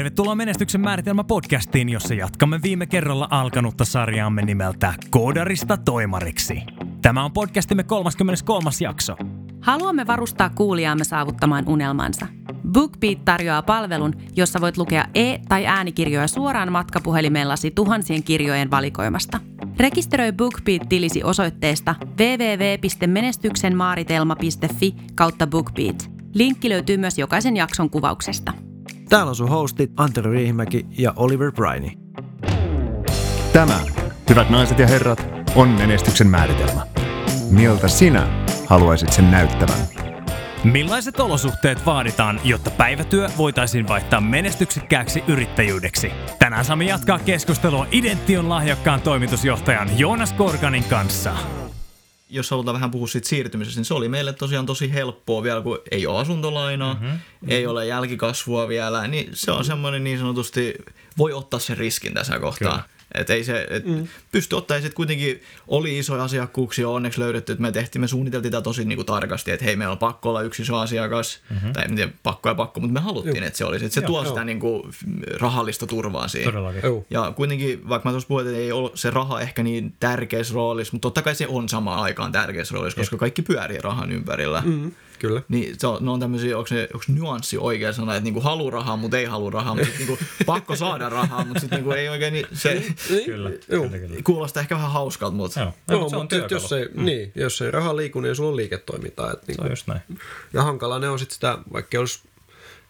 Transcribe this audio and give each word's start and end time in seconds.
Tervetuloa 0.00 0.34
Menestyksen 0.34 0.80
määritelmä 0.80 1.24
podcastiin, 1.24 1.88
jossa 1.88 2.14
jatkamme 2.14 2.60
viime 2.62 2.86
kerralla 2.86 3.28
alkanutta 3.30 3.84
sarjaamme 3.84 4.42
nimeltä 4.42 4.94
Koodarista 5.10 5.76
toimariksi. 5.76 6.62
Tämä 7.02 7.24
on 7.24 7.32
podcastimme 7.32 7.82
33. 7.82 8.70
jakso. 8.80 9.16
Haluamme 9.60 10.06
varustaa 10.06 10.50
kuulijaamme 10.50 11.04
saavuttamaan 11.04 11.68
unelmansa. 11.68 12.26
BookBeat 12.72 13.24
tarjoaa 13.24 13.62
palvelun, 13.62 14.14
jossa 14.36 14.60
voit 14.60 14.76
lukea 14.76 15.04
e- 15.14 15.38
tai 15.48 15.66
äänikirjoja 15.66 16.28
suoraan 16.28 16.72
matkapuhelimellasi 16.72 17.70
tuhansien 17.70 18.22
kirjojen 18.22 18.70
valikoimasta. 18.70 19.40
Rekisteröi 19.80 20.32
BookBeat-tilisi 20.32 21.24
osoitteesta 21.24 21.94
www.menestyksenmaaritelma.fi 22.18 24.94
kautta 25.14 25.46
BookBeat. 25.46 26.10
Linkki 26.34 26.68
löytyy 26.68 26.96
myös 26.96 27.18
jokaisen 27.18 27.56
jakson 27.56 27.90
kuvauksesta. 27.90 28.69
Täällä 29.10 29.30
on 29.30 29.36
sun 29.36 29.48
hostit 29.48 29.92
Antero 29.96 30.30
Riihimäki 30.30 30.86
ja 30.98 31.12
Oliver 31.16 31.52
Briney. 31.52 31.90
Tämä, 33.52 33.80
hyvät 34.28 34.50
naiset 34.50 34.78
ja 34.78 34.86
herrat, 34.86 35.26
on 35.54 35.68
menestyksen 35.68 36.26
määritelmä. 36.26 36.86
Miltä 37.50 37.88
sinä 37.88 38.46
haluaisit 38.66 39.12
sen 39.12 39.30
näyttävän? 39.30 39.78
Millaiset 40.64 41.20
olosuhteet 41.20 41.86
vaaditaan, 41.86 42.40
jotta 42.44 42.70
päivätyö 42.70 43.28
voitaisiin 43.38 43.88
vaihtaa 43.88 44.20
menestyksekkääksi 44.20 45.24
yrittäjyydeksi? 45.28 46.12
Tänään 46.38 46.64
saamme 46.64 46.84
jatkaa 46.84 47.18
keskustelua 47.18 47.86
Idention 47.92 48.48
lahjakkaan 48.48 49.00
toimitusjohtajan 49.00 49.98
Joonas 49.98 50.32
Korkanin 50.32 50.84
kanssa. 50.84 51.32
Jos 52.30 52.50
halutaan 52.50 52.74
vähän 52.74 52.90
puhua 52.90 53.06
siitä 53.06 53.28
siirtymisestä, 53.28 53.78
niin 53.78 53.84
se 53.84 53.94
oli 53.94 54.08
meille 54.08 54.32
tosiaan 54.32 54.66
tosi 54.66 54.92
helppoa 54.92 55.42
vielä, 55.42 55.62
kun 55.62 55.78
ei 55.90 56.06
ole 56.06 56.20
asuntolainaa, 56.20 56.94
mm-hmm. 56.94 57.18
ei 57.48 57.66
ole 57.66 57.86
jälkikasvua 57.86 58.68
vielä, 58.68 59.08
niin 59.08 59.30
se 59.32 59.50
on 59.50 59.64
semmoinen 59.64 60.04
niin 60.04 60.18
sanotusti, 60.18 60.74
voi 61.18 61.32
ottaa 61.32 61.60
sen 61.60 61.76
riskin 61.76 62.14
tässä 62.14 62.38
kohtaa. 62.38 62.72
Kyllä. 62.72 62.99
Et 63.14 63.30
ei 63.30 63.44
se, 63.44 63.66
et 63.70 63.84
mm. 63.84 64.08
pysty 64.32 64.56
ottaa, 64.56 64.76
ja 64.76 64.80
sitten 64.80 64.96
kuitenkin 64.96 65.42
oli 65.68 65.98
isoja 65.98 66.24
asiakkuuksia 66.24 66.88
onneksi 66.88 67.20
löydetty, 67.20 67.52
että 67.52 67.62
me 67.62 67.72
tehtiin, 67.72 68.00
me 68.00 68.08
suunniteltiin 68.08 68.52
tätä 68.52 68.62
tosi 68.62 68.84
niinku 68.84 69.04
tarkasti, 69.04 69.50
että 69.50 69.64
hei, 69.64 69.76
meillä 69.76 69.92
on 69.92 69.98
pakko 69.98 70.28
olla 70.28 70.42
yksi 70.42 70.62
iso 70.62 70.76
asiakas, 70.76 71.40
mm-hmm. 71.50 71.72
tai 71.72 71.84
en 71.84 71.96
tiedä, 71.96 72.12
pakko 72.22 72.48
ja 72.48 72.54
pakko, 72.54 72.80
mutta 72.80 72.94
me 72.94 73.00
haluttiin, 73.00 73.36
Juh. 73.36 73.46
että 73.46 73.58
se 73.58 73.64
olisi, 73.64 73.84
että 73.84 73.94
se 73.94 74.00
Joo, 74.00 74.06
tuo 74.06 74.24
sitä 74.24 74.44
niinku 74.44 74.90
rahallista 75.40 75.86
turvaa 75.86 76.28
siihen. 76.28 76.52
Todellakin. 76.52 76.82
Ja 77.10 77.32
kuitenkin, 77.36 77.88
vaikka 77.88 78.08
mä 78.08 78.12
tuossa 78.12 78.28
puhuin, 78.28 78.46
että 78.46 78.58
ei 78.58 78.72
ole 78.72 78.90
se 78.94 79.10
raha 79.10 79.40
ehkä 79.40 79.62
niin 79.62 79.94
tärkeässä 80.00 80.54
roolissa, 80.54 80.92
mutta 80.92 81.06
totta 81.06 81.22
kai 81.22 81.34
se 81.34 81.46
on 81.46 81.68
samaan 81.68 82.02
aikaan 82.02 82.32
tärkeässä 82.32 82.74
roolissa, 82.74 83.00
koska 83.00 83.16
kaikki 83.16 83.42
pyörii 83.42 83.78
rahan 83.78 84.12
ympärillä. 84.12 84.62
Mm, 84.66 84.92
kyllä. 85.20 85.42
Niin 85.48 85.74
se 85.78 85.86
on, 85.86 86.04
ne 86.04 86.10
on 86.10 86.20
tämmöisiä, 86.20 86.56
onko, 86.58 86.66
se, 86.66 86.88
onko 86.94 87.04
nyanssi 87.08 87.58
oikea 87.58 87.92
sana, 87.92 88.14
että 88.14 88.24
niinku 88.24 88.40
halu 88.40 88.70
rahaa, 88.70 88.96
mutta 88.96 89.18
ei 89.18 89.24
halu 89.24 89.50
rahaa, 89.50 89.74
mutta 89.74 89.90
niinku 89.98 90.18
pakko 90.46 90.76
saada 90.76 91.08
rahaa, 91.08 91.44
mutta 91.44 91.60
sitten 91.60 91.76
niinku 91.76 91.92
ei 91.92 92.08
oikein, 92.08 92.32
niin 92.32 92.46
se 92.52 92.82
Kyllä. 93.24 93.50
Joo. 93.50 93.82
kyllä, 93.84 93.98
kyllä. 93.98 94.16
kuulostaa 94.24 94.60
ehkä 94.60 94.74
vähän 94.74 94.90
hauskalta, 94.92 95.36
mutta 95.36 95.60
Joo, 95.60 95.72
Joo, 95.90 96.00
no, 96.00 96.08
se 96.08 96.16
on 96.16 96.22
mutta 96.22 96.36
työkalu. 96.36 96.60
jos 96.60 96.72
ei, 96.72 96.88
mm. 96.94 97.04
niin, 97.04 97.32
jos 97.34 97.62
ei 97.62 97.70
raha 97.70 97.96
liiku, 97.96 98.20
niin 98.20 98.36
sulla 98.36 98.50
on 98.50 98.56
liiketoimintaa. 98.56 99.32
Et 99.32 99.38
Se 99.40 99.44
niinku, 99.48 99.62
on 99.64 99.70
just 99.70 99.86
näin. 99.86 100.00
ja 100.52 100.62
hankala 100.62 100.98
ne 100.98 101.08
on 101.08 101.18
sitten 101.18 101.34
sitä, 101.34 101.58
vaikka 101.72 101.98
olisi 101.98 102.20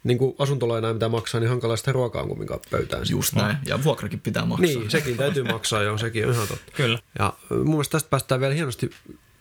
niin 0.05 0.19
kuin 0.19 0.35
asuntolainaa 0.39 0.93
mitä 0.93 1.09
maksaa, 1.09 1.41
niin 1.41 1.49
hankala 1.49 1.77
sitä 1.77 1.93
ruokaa 1.93 2.23
on 2.23 2.29
kumminkaan 2.29 2.61
pöytään. 2.71 3.03
just 3.11 3.35
näin. 3.35 3.57
Ja 3.67 3.85
vuokrakin 3.85 4.21
pitää 4.21 4.45
maksaa. 4.47 4.67
Niin, 4.67 4.91
sekin 4.91 5.17
täytyy 5.17 5.43
maksaa, 5.43 5.83
joo, 5.83 5.99
sekin 5.99 6.27
on 6.27 6.35
ihan 6.35 6.49
totta. 6.49 6.73
Kyllä. 6.77 6.99
Ja 7.19 7.33
mun 7.51 7.69
mielestä 7.69 7.93
tästä 7.93 8.11
päästään 8.11 8.41
vielä 8.41 8.55
hienosti 8.55 8.91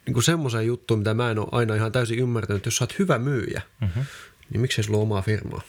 niin 0.06 0.14
kuin 0.14 0.24
semmoiseen 0.24 0.66
juttuun, 0.66 1.00
mitä 1.00 1.14
mä 1.14 1.30
en 1.30 1.38
ole 1.38 1.48
aina 1.52 1.74
ihan 1.74 1.92
täysin 1.92 2.18
ymmärtänyt, 2.18 2.56
että 2.56 2.66
jos 2.66 2.76
sä 2.76 2.84
oot 2.84 2.98
hyvä 2.98 3.18
myyjä, 3.18 3.62
mm-hmm. 3.80 4.04
niin 4.50 4.60
miksei 4.60 4.84
sulla 4.84 4.98
ole 4.98 5.02
omaa 5.02 5.22
firmaa? 5.22 5.62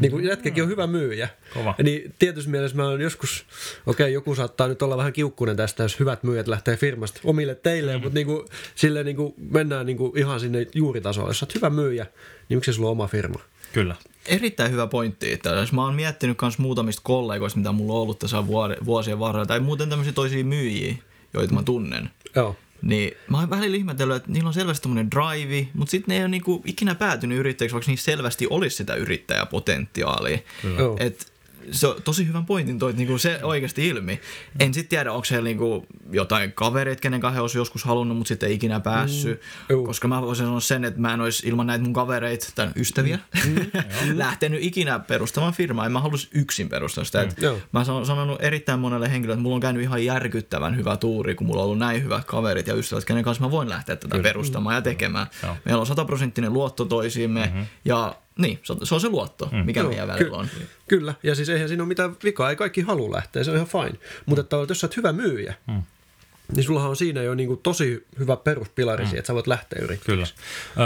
Niin 0.00 0.10
kuin 0.10 0.24
jätkäkin 0.24 0.62
on 0.62 0.68
hyvä 0.68 0.86
myyjä. 0.86 1.28
Kova. 1.54 1.74
Niin 1.82 2.14
tietysti 2.18 2.50
mielessä 2.50 2.76
mä 2.76 2.88
oon 2.88 3.00
joskus, 3.00 3.46
okei 3.86 4.04
okay, 4.04 4.12
joku 4.12 4.34
saattaa 4.34 4.68
nyt 4.68 4.82
olla 4.82 4.96
vähän 4.96 5.12
kiukkunen 5.12 5.56
tästä, 5.56 5.82
jos 5.82 6.00
hyvät 6.00 6.22
myyjät 6.22 6.48
lähtee 6.48 6.76
firmasta 6.76 7.20
omille 7.24 7.54
teille, 7.54 7.96
mm. 7.96 8.02
mutta 8.02 8.14
niin 8.14 8.26
kuin, 8.26 8.46
sille 8.74 9.04
niin 9.04 9.16
kuin 9.16 9.34
mennään 9.50 9.86
niin 9.86 9.96
kuin 9.96 10.18
ihan 10.18 10.40
sinne 10.40 10.66
juuritasolle. 10.74 11.30
Jos 11.30 11.38
sä 11.38 11.46
oot 11.46 11.54
hyvä 11.54 11.70
myyjä, 11.70 12.06
niin 12.48 12.56
miksei 12.56 12.74
sulla 12.74 12.88
ole 12.88 12.92
oma 12.92 13.06
firma? 13.06 13.40
Kyllä. 13.72 13.96
Erittäin 14.26 14.72
hyvä 14.72 14.86
pointti. 14.86 15.32
Että 15.32 15.50
jos 15.50 15.72
mä 15.72 15.84
oon 15.84 15.94
miettinyt 15.94 16.36
myös 16.42 16.58
muutamista 16.58 17.02
kollegoista, 17.04 17.58
mitä 17.58 17.72
mulla 17.72 17.92
on 17.92 18.00
ollut 18.00 18.18
tässä 18.18 18.46
vuosien 18.84 19.18
varrella, 19.18 19.46
tai 19.46 19.60
muuten 19.60 19.88
tämmöisiä 19.88 20.12
toisia 20.12 20.44
myyjiä, 20.44 20.94
joita 21.34 21.54
mä 21.54 21.62
tunnen. 21.62 22.10
Joo. 22.36 22.56
Niin 22.82 23.16
mä 23.30 23.38
oon 23.38 23.50
välillä 23.50 23.76
ihmetellyt, 23.76 24.16
että 24.16 24.32
niillä 24.32 24.48
on 24.48 24.54
selvästi 24.54 24.82
tämmöinen 24.82 25.10
drive, 25.10 25.68
mutta 25.74 25.90
sitten 25.90 26.12
ne 26.12 26.16
ei 26.16 26.22
ole 26.22 26.28
niinku 26.28 26.62
ikinä 26.66 26.94
päätynyt 26.94 27.38
yrittäjäksi, 27.38 27.74
vaikka 27.74 27.90
niissä 27.90 28.04
selvästi 28.04 28.46
olisi 28.50 28.76
sitä 28.76 28.94
yrittäjäpotentiaalia. 28.94 30.38
Joo. 30.78 30.96
Et 31.00 31.32
se 31.70 31.86
on 31.86 32.02
tosi 32.02 32.26
hyvän 32.26 32.46
pointin 32.46 32.78
toit 32.78 32.96
niinku 32.96 33.18
se 33.18 33.40
oikeasti 33.42 33.88
ilmi. 33.88 34.20
En 34.60 34.74
sitten 34.74 34.88
tiedä, 34.88 35.12
onko 35.12 35.24
siellä 35.24 35.44
niinku 35.44 35.86
jotain 36.10 36.52
kavereita, 36.52 37.00
kenen 37.00 37.20
kanssa 37.20 37.34
he 37.34 37.40
olisi 37.40 37.58
joskus 37.58 37.84
halunnut, 37.84 38.16
mutta 38.16 38.28
sitten 38.28 38.48
ei 38.48 38.54
ikinä 38.54 38.80
päässyt. 38.80 39.40
Mm, 39.40 39.74
Juu. 39.74 39.86
koska 39.86 40.08
mä 40.08 40.22
voisin 40.22 40.46
sanoa 40.46 40.60
sen, 40.60 40.84
että 40.84 41.00
mä 41.00 41.14
en 41.14 41.20
olisi 41.20 41.48
ilman 41.48 41.66
näitä 41.66 41.84
mun 41.84 41.92
kavereita 41.92 42.46
tai 42.54 42.68
ystäviä 42.76 43.18
mm, 43.46 43.66
lähtenyt 44.18 44.62
ikinä 44.62 44.98
perustamaan 44.98 45.52
firmaa. 45.52 45.86
En 45.86 45.92
mä 45.92 46.00
halus 46.00 46.28
yksin 46.34 46.68
perustaa 46.68 47.04
sitä. 47.04 47.22
Et 47.22 47.42
Joo. 47.42 47.58
Mä 47.72 47.84
oon 47.88 48.06
sanonut 48.06 48.42
erittäin 48.42 48.80
monelle 48.80 49.10
henkilölle, 49.10 49.34
että 49.34 49.42
mulla 49.42 49.54
on 49.54 49.60
käynyt 49.60 49.82
ihan 49.82 50.04
järkyttävän 50.04 50.76
hyvä 50.76 50.96
tuuri, 50.96 51.34
kun 51.34 51.46
mulla 51.46 51.60
on 51.60 51.64
ollut 51.64 51.78
näin 51.78 52.04
hyvät 52.04 52.24
kaverit 52.24 52.66
ja 52.66 52.74
ystävät, 52.74 53.04
kenen 53.04 53.24
kanssa 53.24 53.44
mä 53.44 53.50
voin 53.50 53.68
lähteä 53.68 53.96
tätä 53.96 54.18
perustamaan 54.18 54.74
ja 54.74 54.82
tekemään. 54.82 55.26
Joo. 55.42 55.56
Meillä 55.64 55.80
on 55.80 55.86
sataprosenttinen 55.86 56.52
luotto 56.52 56.84
toisiimme 56.84 57.46
mm-hmm. 57.46 57.66
ja 57.84 58.14
niin, 58.38 58.60
se 58.62 58.72
on- 58.72 58.86
se 58.86 58.94
on 58.94 59.00
se 59.00 59.08
luotto, 59.08 59.48
mm. 59.52 59.58
mikä 59.58 59.80
Joo, 59.80 59.88
meidän 59.88 60.08
välillä 60.08 60.30
ky- 60.30 60.36
on. 60.36 60.48
Kyllä, 60.88 61.14
ja 61.22 61.34
siis 61.34 61.48
eihän 61.48 61.68
siinä 61.68 61.82
ole 61.82 61.88
mitään 61.88 62.16
vikaa, 62.24 62.50
ei 62.50 62.56
kaikki 62.56 62.80
halua 62.80 63.16
lähteä, 63.16 63.44
se 63.44 63.50
on 63.50 63.56
ihan 63.56 63.68
fine. 63.68 63.98
Mutta 64.26 64.40
että 64.40 64.56
jos 64.68 64.80
sä 64.80 64.86
oot 64.86 64.96
hyvä 64.96 65.12
myyjä, 65.12 65.54
mm. 65.66 65.82
niin 66.54 66.64
sullahan 66.64 66.90
on 66.90 66.96
siinä 66.96 67.22
jo 67.22 67.34
niinku 67.34 67.56
tosi 67.56 68.06
hyvä 68.18 68.36
peruspilari 68.36 69.04
mm. 69.04 69.10
että 69.14 69.26
sä 69.26 69.34
voit 69.34 69.46
lähteä 69.46 69.78
yrittämään. 69.82 70.06
Kyllä. 70.06 70.26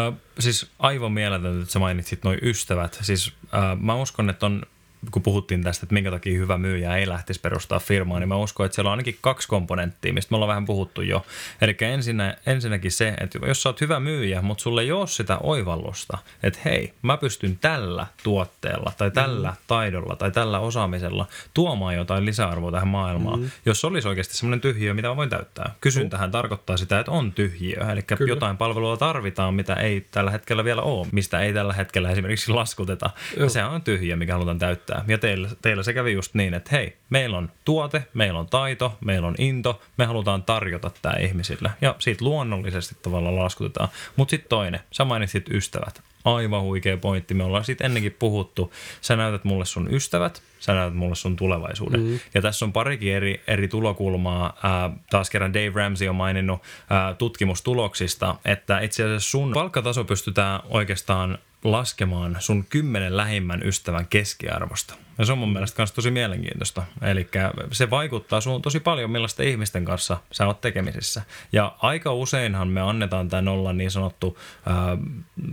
Ö, 0.09 0.13
siis 0.39 0.67
aivan 0.79 1.13
mieletöntä, 1.13 1.61
että 1.63 1.73
sä 1.73 1.79
mainitsit 1.79 2.25
noin 2.25 2.39
ystävät. 2.43 2.99
Siis 3.03 3.33
ö, 3.45 3.49
mä 3.81 3.95
uskon, 3.95 4.31
että 4.31 4.47
on 4.47 4.63
kun 5.11 5.23
puhuttiin 5.23 5.63
tästä, 5.63 5.85
että 5.85 5.93
minkä 5.93 6.11
takia 6.11 6.39
hyvä 6.39 6.59
myyjä 6.59 6.97
ei 6.97 7.09
lähtisi 7.09 7.41
perustaa 7.41 7.79
firmaa, 7.79 8.19
niin 8.19 8.29
mä 8.29 8.37
uskon, 8.37 8.67
että 8.67 8.75
siellä 8.75 8.89
on 8.89 8.93
ainakin 8.93 9.19
kaksi 9.21 9.49
komponenttia, 9.49 10.13
mistä 10.13 10.33
me 10.33 10.37
ollaan 10.37 10.49
vähän 10.49 10.65
puhuttu 10.65 11.03
jo. 11.03 11.27
Eli 11.61 11.77
ensinnä, 11.81 12.37
ensinnäkin 12.47 12.93
se, 12.93 13.15
että 13.21 13.39
jos 13.47 13.63
sä 13.63 13.69
oot 13.69 13.81
hyvä 13.81 14.01
myyjä, 14.01 14.43
mutta 14.43 14.63
sulle 14.63 14.83
ei 14.83 14.93
ole 14.93 15.07
sitä 15.07 15.39
oivallusta, 15.39 16.19
että 16.43 16.59
hei, 16.65 16.95
mä 17.03 17.17
pystyn 17.17 17.59
tällä 17.59 18.07
tuotteella 18.23 18.93
tai 18.99 19.11
tällä 19.11 19.51
mm. 19.51 19.57
taidolla 19.67 20.17
tai 20.17 20.31
tällä 20.31 20.59
osaamisella 20.59 21.27
tuomaan 21.55 21.95
jotain 21.95 22.25
lisäarvoa 22.27 22.73
tähän 22.73 22.89
maailmaan. 22.89 23.41
Mm. 23.41 23.51
Jos 23.67 23.85
olisi 23.85 24.09
oikeasti 24.09 24.37
semmoinen 24.37 24.61
tyhjiö, 24.61 24.95
mitä 24.95 25.09
mä 25.09 25.17
voin 25.17 25.31
täyttää. 25.31 25.75
Kysyntähän 25.81 26.29
mm. 26.29 26.33
tarkoittaa 26.33 26.77
sitä, 26.77 26.99
että 27.01 27.13
on 27.13 27.33
tyhjiö, 27.33 27.93
eli 27.93 28.03
Kyllä. 28.03 28.29
jotain 28.29 28.57
palvelua 28.57 28.97
tarvitaan, 28.97 29.55
mitä 29.55 29.75
ei 29.75 30.07
tällä 30.11 30.31
hetkellä 30.31 30.65
vielä 30.65 30.83
ole, 30.83 31.07
mistä 31.13 31.41
ei 31.41 31.53
tällä 31.53 31.73
hetkellä 31.73 32.11
esimerkiksi 32.11 32.53
laskuteta. 32.53 33.11
Se 33.49 33.65
on 33.65 33.83
tyhjiö, 33.83 34.17
mikä 34.17 34.33
halutaan 34.33 34.59
täyttää. 34.59 34.92
Ja 35.07 35.19
teillä, 35.19 35.49
teillä 35.63 35.83
se 35.83 35.93
kävi 35.93 36.13
just 36.13 36.35
niin, 36.35 36.55
että 36.55 36.71
hei, 36.73 36.97
meillä 37.11 37.39
on 37.39 37.51
tuote, 37.65 38.05
meillä 38.15 38.39
on 38.39 38.47
taito, 38.47 38.99
meillä 39.05 39.29
on 39.29 39.35
into, 39.39 39.83
me 39.97 40.05
halutaan 40.05 40.43
tarjota 40.43 40.91
tämä 41.03 41.15
ihmisille. 41.15 41.71
Ja 41.81 41.97
siitä 41.99 42.25
luonnollisesti 42.25 42.97
tavallaan 43.03 43.37
laskutetaan. 43.37 43.89
Mutta 44.17 44.31
sitten 44.31 44.49
toinen, 44.49 44.81
sä 44.93 45.05
mainitsit 45.05 45.49
ystävät. 45.51 46.03
Aivan 46.25 46.63
huikea 46.63 46.97
pointti. 46.97 47.35
Me 47.35 47.45
ollaan 47.45 47.65
siitä 47.65 47.85
ennenkin 47.85 48.17
puhuttu. 48.19 48.73
Sä 49.01 49.17
näytät 49.17 49.45
mulle 49.45 49.65
sun 49.65 49.95
ystävät, 49.95 50.43
sä 50.61 50.75
näytät 50.75 50.95
mulle 50.95 51.15
sun 51.15 51.37
tulevaisuuden. 51.37 52.01
Mm. 52.01 52.19
Ja 52.35 52.43
tässä 52.43 52.65
on 52.65 52.73
parikin 52.73 53.15
eri, 53.15 53.43
eri 53.47 53.69
tulokulmaa. 53.69 54.59
Ää, 54.63 54.91
taas 55.11 55.31
kerran 55.31 55.55
Dave 55.55 55.73
Ramsey 55.75 56.09
on 56.09 56.15
maininnut 56.15 56.63
ää, 56.91 57.15
tutkimustuloksista, 57.15 58.37
että 58.45 58.81
itse 58.81 59.05
asiassa 59.05 59.31
sun 59.31 59.53
palkkataso 59.53 60.05
pystytään 60.05 60.61
oikeastaan 60.69 61.39
laskemaan 61.65 62.37
sun 62.39 62.65
kymmenen 62.65 63.17
lähimmän 63.17 63.63
ystävän 63.67 64.07
keskiarvosta. 64.07 64.95
Ja 65.19 65.25
se 65.25 65.33
on 65.33 65.39
mun 65.39 65.53
mielestä 65.53 65.83
myös 65.83 65.93
tosi 65.93 66.11
mielenkiintoista. 66.11 66.83
Eli 67.03 67.29
se 67.73 67.91
vaikuttaa 67.91 68.41
sun 68.41 68.63
tosi 68.63 68.81
paljon, 68.81 69.11
millaisten 69.11 69.49
ihmisten 69.49 69.85
kanssa 69.85 70.17
sä 70.33 70.47
oot 70.47 70.61
tekemisissä. 70.61 71.23
Ja 71.53 71.77
aika 71.79 72.13
useinhan 72.13 72.69
me 72.69 72.81
annetaan 72.81 73.29
tämän 73.29 73.49
olla 73.49 73.73
niin 73.73 73.91
sanottu 73.91 74.39
ää, 74.67 74.99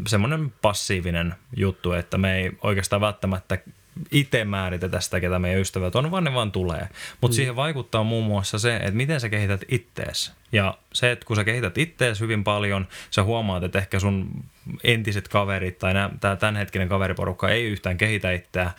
semmoinen 0.07 0.54
passiivinen 0.62 1.36
juttu, 1.56 1.92
että 1.92 2.18
me 2.18 2.36
ei 2.36 2.51
oikeastaan 2.62 3.01
välttämättä 3.01 3.57
itse 4.12 4.45
määritetä 4.45 5.00
sitä, 5.00 5.19
ketä 5.19 5.39
meidän 5.39 5.62
ystävät 5.62 5.95
on, 5.95 6.12
vaan 6.12 6.24
ne 6.24 6.33
vaan 6.33 6.51
tulee. 6.51 6.89
Mutta 7.21 7.33
mm. 7.33 7.36
siihen 7.36 7.56
vaikuttaa 7.56 8.03
muun 8.03 8.25
muassa 8.25 8.59
se, 8.59 8.75
että 8.75 8.91
miten 8.91 9.19
sä 9.19 9.30
kehität 9.30 9.62
ittees. 9.69 10.31
Ja 10.51 10.77
se, 10.94 11.12
että 11.12 11.25
kun 11.25 11.36
sä 11.36 11.44
kehität 11.44 11.77
ittees 11.77 12.19
hyvin 12.19 12.44
paljon, 12.44 12.88
sä 13.12 13.24
huomaat, 13.24 13.63
että 13.63 13.80
ehkä 13.80 14.00
sun 14.00 14.44
entiset 14.83 15.27
kaverit 15.27 15.80
tai 15.80 15.94
tämä 16.19 16.36
tämänhetkinen 16.36 16.89
kaveriporukka 16.89 17.50
ei 17.50 17.63
yhtään 17.63 17.97
kehitä 17.97 18.31
itseä. 18.31 18.71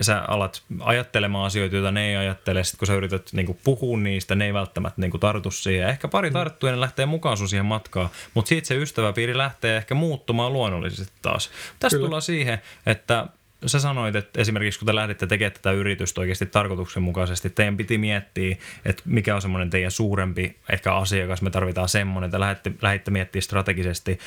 Sä 0.00 0.24
alat 0.28 0.62
ajattelemaan 0.80 1.46
asioita, 1.46 1.76
joita 1.76 1.90
ne 1.90 2.08
ei 2.08 2.16
ajattele. 2.16 2.64
Sitten 2.64 2.78
kun 2.78 2.86
sä 2.86 2.94
yrität 2.94 3.32
niinku 3.32 3.58
puhua 3.64 3.98
niistä, 3.98 4.34
ne 4.34 4.46
ei 4.46 4.54
välttämättä 4.54 5.00
niinku 5.00 5.18
tartu 5.18 5.50
siihen. 5.50 5.88
Ehkä 5.88 6.08
pari 6.08 6.30
tarttuu 6.30 6.68
ja 6.68 6.74
ne 6.74 6.80
lähtee 6.80 7.06
mukaan 7.06 7.36
sun 7.36 7.48
siihen 7.48 7.66
matkaan. 7.66 8.08
Mutta 8.34 8.48
siitä 8.48 8.66
se 8.66 8.76
ystäväpiiri 8.76 9.36
lähtee 9.36 9.76
ehkä 9.76 9.94
muuttumaan 9.94 10.52
luonnollisesti 10.52 11.12
taas. 11.22 11.50
Tästä 11.78 11.96
Kyllä. 11.96 12.06
tullaan 12.06 12.22
siihen, 12.22 12.58
että 12.86 13.26
sä 13.66 13.80
sanoit, 13.80 14.16
että 14.16 14.40
esimerkiksi 14.40 14.80
kun 14.80 14.86
te 14.86 14.94
lähditte 14.94 15.26
tekemään 15.26 15.52
tätä 15.52 15.72
yritystä 15.72 16.20
oikeasti 16.20 16.46
tarkoituksenmukaisesti, 16.46 17.50
teidän 17.50 17.76
piti 17.76 17.98
miettiä, 17.98 18.56
että 18.84 19.02
mikä 19.06 19.34
on 19.34 19.42
semmoinen 19.42 19.70
teidän 19.70 19.90
suurempi 19.90 20.56
ehkä 20.72 20.94
asiakas, 20.94 21.42
me 21.42 21.50
tarvitaan 21.50 21.88
semmoinen, 21.88 22.30
te 22.30 22.40
lähditte, 22.40 22.72
lähditte 22.82 23.10
miettimään 23.10 23.42
strategisesti. 23.42 24.18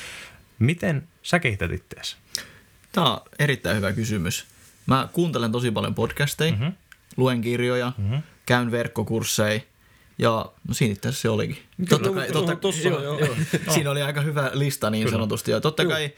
Miten 0.58 1.08
sä 1.22 1.38
kehität 1.38 1.72
itseäsi? 1.72 2.16
Tämä 2.92 3.14
on 3.14 3.20
erittäin 3.38 3.76
hyvä 3.76 3.92
kysymys. 3.92 4.46
Mä 4.86 5.08
kuuntelen 5.12 5.52
tosi 5.52 5.70
paljon 5.70 5.94
podcasteja, 5.94 6.52
mm-hmm. 6.52 6.72
luen 7.16 7.40
kirjoja, 7.40 7.92
mm-hmm. 7.98 8.22
käyn 8.46 8.70
verkkokursseja 8.70 9.60
ja 10.18 10.46
no 10.68 10.74
siinä 10.74 10.92
itse 10.92 11.08
asiassa 11.08 11.22
se 11.22 11.28
olikin. 11.28 11.58
Totta 11.88 12.10
kai, 12.10 12.32
totta, 12.32 12.56
tossa, 12.56 12.88
joo, 12.88 13.02
joo. 13.02 13.18
joo. 13.18 13.34
Siinä 13.74 13.90
oli 13.90 14.02
aika 14.02 14.20
hyvä 14.20 14.50
lista 14.52 14.90
niin 14.90 15.04
Kyllä. 15.04 15.14
sanotusti. 15.14 15.50
Ja 15.50 15.60
totta 15.60 15.84
kai 15.84 16.10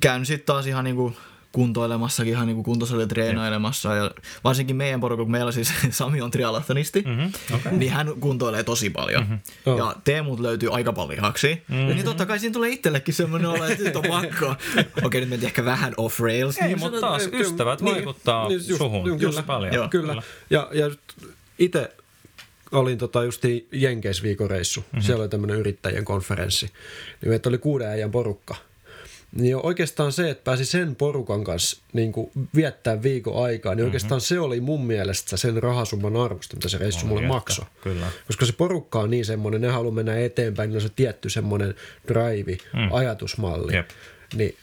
käyn 0.00 0.26
sitten 0.26 0.46
taas 0.46 0.66
ihan 0.66 0.84
niinku 0.84 1.16
kuntoilemassakin, 1.52 2.32
ihan 2.32 2.46
niinku 2.46 2.62
kuntosalilla 2.62 3.06
treenailemassa. 3.06 3.94
Ja 3.94 4.10
varsinkin 4.44 4.76
meidän 4.76 5.00
porukka, 5.00 5.24
kun 5.24 5.32
meillä 5.32 5.52
siis 5.52 5.72
Sami 5.90 6.20
on 6.20 6.30
trialathonisti, 6.30 7.02
mm-hmm. 7.06 7.32
okay. 7.54 7.72
niin 7.72 7.92
hän 7.92 8.12
kuntoilee 8.20 8.62
tosi 8.62 8.90
paljon. 8.90 9.22
Mm-hmm. 9.22 9.78
Ja 9.78 9.96
Teemut 10.04 10.40
löytyy 10.40 10.74
aika 10.74 10.92
paljon 10.92 11.16
lihaksia. 11.16 11.54
Mm-hmm. 11.68 11.86
Niin 11.86 12.04
totta 12.04 12.26
kai 12.26 12.38
siinä 12.38 12.52
tulee 12.52 12.70
itsellekin 12.70 13.14
semmoinen 13.14 13.50
olo, 13.50 13.64
että 13.64 13.84
nyt 13.84 13.96
on 13.96 14.04
pakko. 14.08 14.46
Okei, 14.50 14.84
okay, 15.04 15.20
nyt 15.20 15.28
mentiin 15.28 15.46
ehkä 15.48 15.64
vähän 15.64 15.94
off 15.96 16.20
rails. 16.20 16.58
Ei, 16.58 16.68
niin 16.68 16.78
mutta 16.78 17.00
taas 17.00 17.22
että- 17.22 17.38
ystävät 17.38 17.80
niin, 17.80 17.94
vaikuttaa 17.94 18.48
niin, 18.48 18.60
just- 18.68 18.78
suhun 18.78 19.04
niin, 19.04 19.20
just 19.20 19.34
kyllä. 19.36 19.42
paljon. 19.42 19.74
Joo. 19.74 19.88
Kyllä. 19.88 20.22
Ja, 20.50 20.68
ja 20.72 20.90
itse 21.58 21.90
olin 22.72 22.98
tota 22.98 23.24
justi 23.24 23.68
Jenkeissä 23.72 24.22
viikoreissu. 24.22 24.80
Mm-hmm. 24.80 25.00
Siellä 25.00 25.22
oli 25.22 25.28
tämmöinen 25.28 25.56
yrittäjien 25.56 26.04
konferenssi. 26.04 26.66
Niin 27.20 27.28
meitä 27.30 27.48
oli 27.48 27.58
kuuden 27.58 27.88
äijän 27.88 28.10
porukka. 28.10 28.54
Niin 29.36 29.56
oikeastaan 29.56 30.12
se, 30.12 30.30
että 30.30 30.44
pääsi 30.44 30.64
sen 30.64 30.96
porukan 30.96 31.44
kanssa 31.44 31.82
niin 31.92 32.12
kuin 32.12 32.30
viettää 32.54 33.02
viikon 33.02 33.44
aikaa, 33.44 33.74
niin 33.74 33.84
oikeastaan 33.84 34.20
se 34.20 34.40
oli 34.40 34.60
mun 34.60 34.86
mielestä 34.86 35.36
sen 35.36 35.62
rahasumman 35.62 36.16
arvosta, 36.16 36.56
mitä 36.56 36.68
se 36.68 36.78
reissu 36.78 37.06
Oli 37.06 37.08
mulle 37.08 37.26
maksoi. 37.26 37.66
kyllä. 37.82 38.06
Koska 38.26 38.46
se 38.46 38.52
porukka 38.52 39.00
on 39.00 39.10
niin 39.10 39.24
semmoinen, 39.24 39.60
ne 39.60 39.68
haluaa 39.68 39.94
mennä 39.94 40.18
eteenpäin, 40.18 40.70
niin 40.70 40.76
on 40.76 40.80
se 40.82 40.88
tietty 40.96 41.30
semmoinen 41.30 41.74
drive, 42.08 42.52
mm. 42.52 42.92
ajatusmalli. 42.92 43.74
Jep. 43.74 43.90
Niin, 44.34 44.56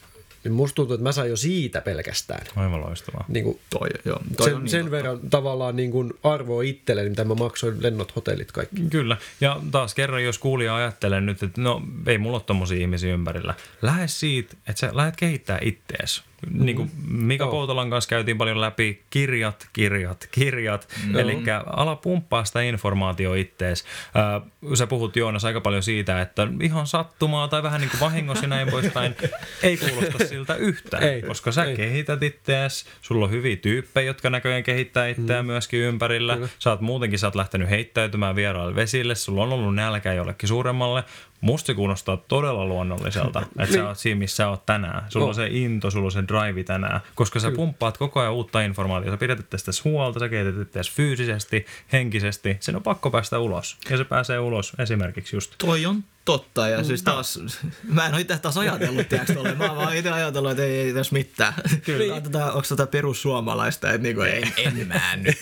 niin 0.50 0.54
musta 0.56 0.76
tuntuu, 0.76 0.94
että 0.94 1.04
mä 1.04 1.12
sain 1.12 1.30
jo 1.30 1.38
siitä 1.38 1.82
pelkästään. 1.82 2.48
Aivan 2.56 2.82
loistavaa. 2.82 3.26
Niin 3.28 3.44
kuin 3.44 3.60
Toi, 3.70 3.90
joo, 4.06 4.20
toi 4.38 4.46
sen, 4.46 4.56
on 4.56 4.62
niin 4.64 4.72
sen 4.72 4.80
totta. 4.82 4.92
verran 4.92 5.20
tavallaan 5.30 5.76
niin 5.76 5.92
kuin 5.92 6.14
arvoa 6.24 6.62
itselleni, 6.64 7.10
mitä 7.10 7.24
mä 7.24 7.36
maksoin 7.36 7.84
lennot, 7.84 8.16
hotellit, 8.16 8.52
kaikki. 8.52 8.82
Kyllä. 8.90 9.18
Ja 9.42 9.62
taas 9.72 9.96
kerran, 9.96 10.24
jos 10.24 10.38
kuulija 10.38 10.76
ajattelee 10.76 11.22
nyt, 11.22 11.44
että 11.44 11.62
no 11.62 11.82
ei 12.08 12.18
mulla 12.18 12.38
ole 12.38 12.44
tommosia 12.46 12.82
ihmisiä 12.82 13.14
ympärillä. 13.14 13.54
Lähde 13.82 14.08
siitä, 14.08 14.56
että 14.68 14.80
sä 14.80 14.90
lähdet 14.94 15.16
kehittää 15.16 15.60
ittees. 15.62 16.24
Niin 16.52 16.76
kuin 16.76 16.92
Mika. 17.08 17.48
Poutolan 17.48 17.90
kanssa 17.90 18.10
käytiin 18.10 18.38
paljon 18.38 18.62
läpi 18.62 19.04
kirjat, 19.10 19.68
kirjat, 19.74 20.28
kirjat. 20.32 20.88
Mm-hmm. 20.98 21.20
Eli 21.20 21.38
ala 21.66 21.96
pumppaa 21.96 22.46
sitä 22.46 22.62
informaatiota 22.62 23.36
ittees. 23.36 23.86
Äh, 24.16 24.52
sä 24.74 24.88
puhut 24.88 25.16
Joonas 25.16 25.46
aika 25.46 25.62
paljon 25.62 25.84
siitä, 25.84 26.22
että 26.22 26.48
ihan 26.62 26.88
sattumaa 26.88 27.48
tai 27.48 27.64
vähän 27.64 27.82
niin 27.82 27.90
kuin 27.90 28.00
vahingossa 28.00 28.48
näin 28.48 28.70
poispäin. 28.72 29.16
Ei 29.64 29.78
kuulosta 29.78 30.28
siltä 30.28 30.56
yhtään, 30.56 31.04
Ei, 31.04 31.22
koska 31.22 31.52
sä 31.52 31.64
ei. 31.64 31.76
kehität 31.76 32.24
ittees. 32.24 32.86
Sulla 33.02 33.26
on 33.26 33.32
hyviä 33.32 33.56
tyyppejä, 33.56 34.08
jotka 34.08 34.30
näköjään 34.30 34.64
kehittää 34.64 35.08
itseään 35.08 35.46
mm. 35.46 35.52
myöskin 35.52 35.80
ympärillä. 35.80 36.34
Kyllä. 36.34 36.50
Sä 36.60 36.70
oot 36.70 36.82
muutenkin, 36.82 37.20
sä 37.20 37.28
oot 37.28 37.36
lähtenyt 37.36 37.70
heittäytymään 37.70 38.36
vieraille 38.36 38.76
vesille, 38.76 39.16
sulla 39.16 39.44
on 39.44 39.54
ollut 39.54 39.76
nälkä 39.76 40.14
jollekin 40.14 40.50
suuremmalle. 40.50 41.04
Musta 41.42 41.74
kuulostaa 41.74 42.18
todella 42.18 42.66
luonnolliselta, 42.66 43.42
että 43.60 43.76
sä 43.76 43.88
oot 43.88 43.98
siinä, 43.98 44.20
missä 44.20 44.36
sä 44.36 44.50
oot 44.50 44.66
tänään. 44.66 45.04
Sulla 45.10 45.26
on 45.26 45.30
On. 45.30 45.36
se 45.36 45.48
into, 45.48 45.92
sulla 45.92 46.06
on 46.06 46.12
se 46.12 46.24
drive 46.28 46.64
tänään, 46.64 47.02
koska 47.16 47.40
sä 47.40 47.52
pumppaat 47.52 47.98
koko 47.98 48.20
ajan 48.20 48.34
uutta 48.34 48.62
informaatiota. 48.62 49.16
Sä 49.16 49.20
pidät 49.20 49.50
tästä 49.50 49.72
huolta, 49.84 50.20
sä 50.20 50.30
kehität 50.30 50.62
itseäsi 50.62 50.92
fyysisesti, 50.92 51.66
henkisesti. 51.94 52.58
Sen 52.60 52.76
on 52.76 52.84
pakko 52.84 53.12
päästä 53.12 53.40
ulos. 53.40 53.78
Ja 53.90 53.98
se 53.98 54.04
pääsee 54.04 54.40
ulos 54.40 54.74
esimerkiksi 54.80 55.36
just. 55.36 55.56
Toi 55.58 55.86
on 55.86 56.04
totta, 56.26 56.68
ja 56.68 56.84
siis 56.84 57.04
taas, 57.04 57.40
mä 57.84 58.06
en 58.06 58.14
ole 58.14 58.22
itse 58.22 58.38
taas 58.38 58.58
ajatellut, 58.58 59.10
tiedätkö, 59.10 59.34
tolle. 59.34 59.56
mä 59.56 59.68
oon 59.68 59.78
vaan 59.78 59.96
itse 59.96 60.12
ajatellut, 60.12 60.52
että 60.52 60.64
ei, 60.64 60.80
ei 60.80 60.94
tässä 60.94 61.14
mitään. 61.14 61.54
Kyllä. 61.86 62.22
Tätä, 62.22 62.46
onko 62.46 62.68
tätä 62.70 62.88
perussuomalaista, 62.88 63.92
että 63.92 64.04
niinku, 64.04 64.22
ei, 64.22 64.44
en 64.58 64.88
mä 64.88 65.16
nyt. 65.16 65.38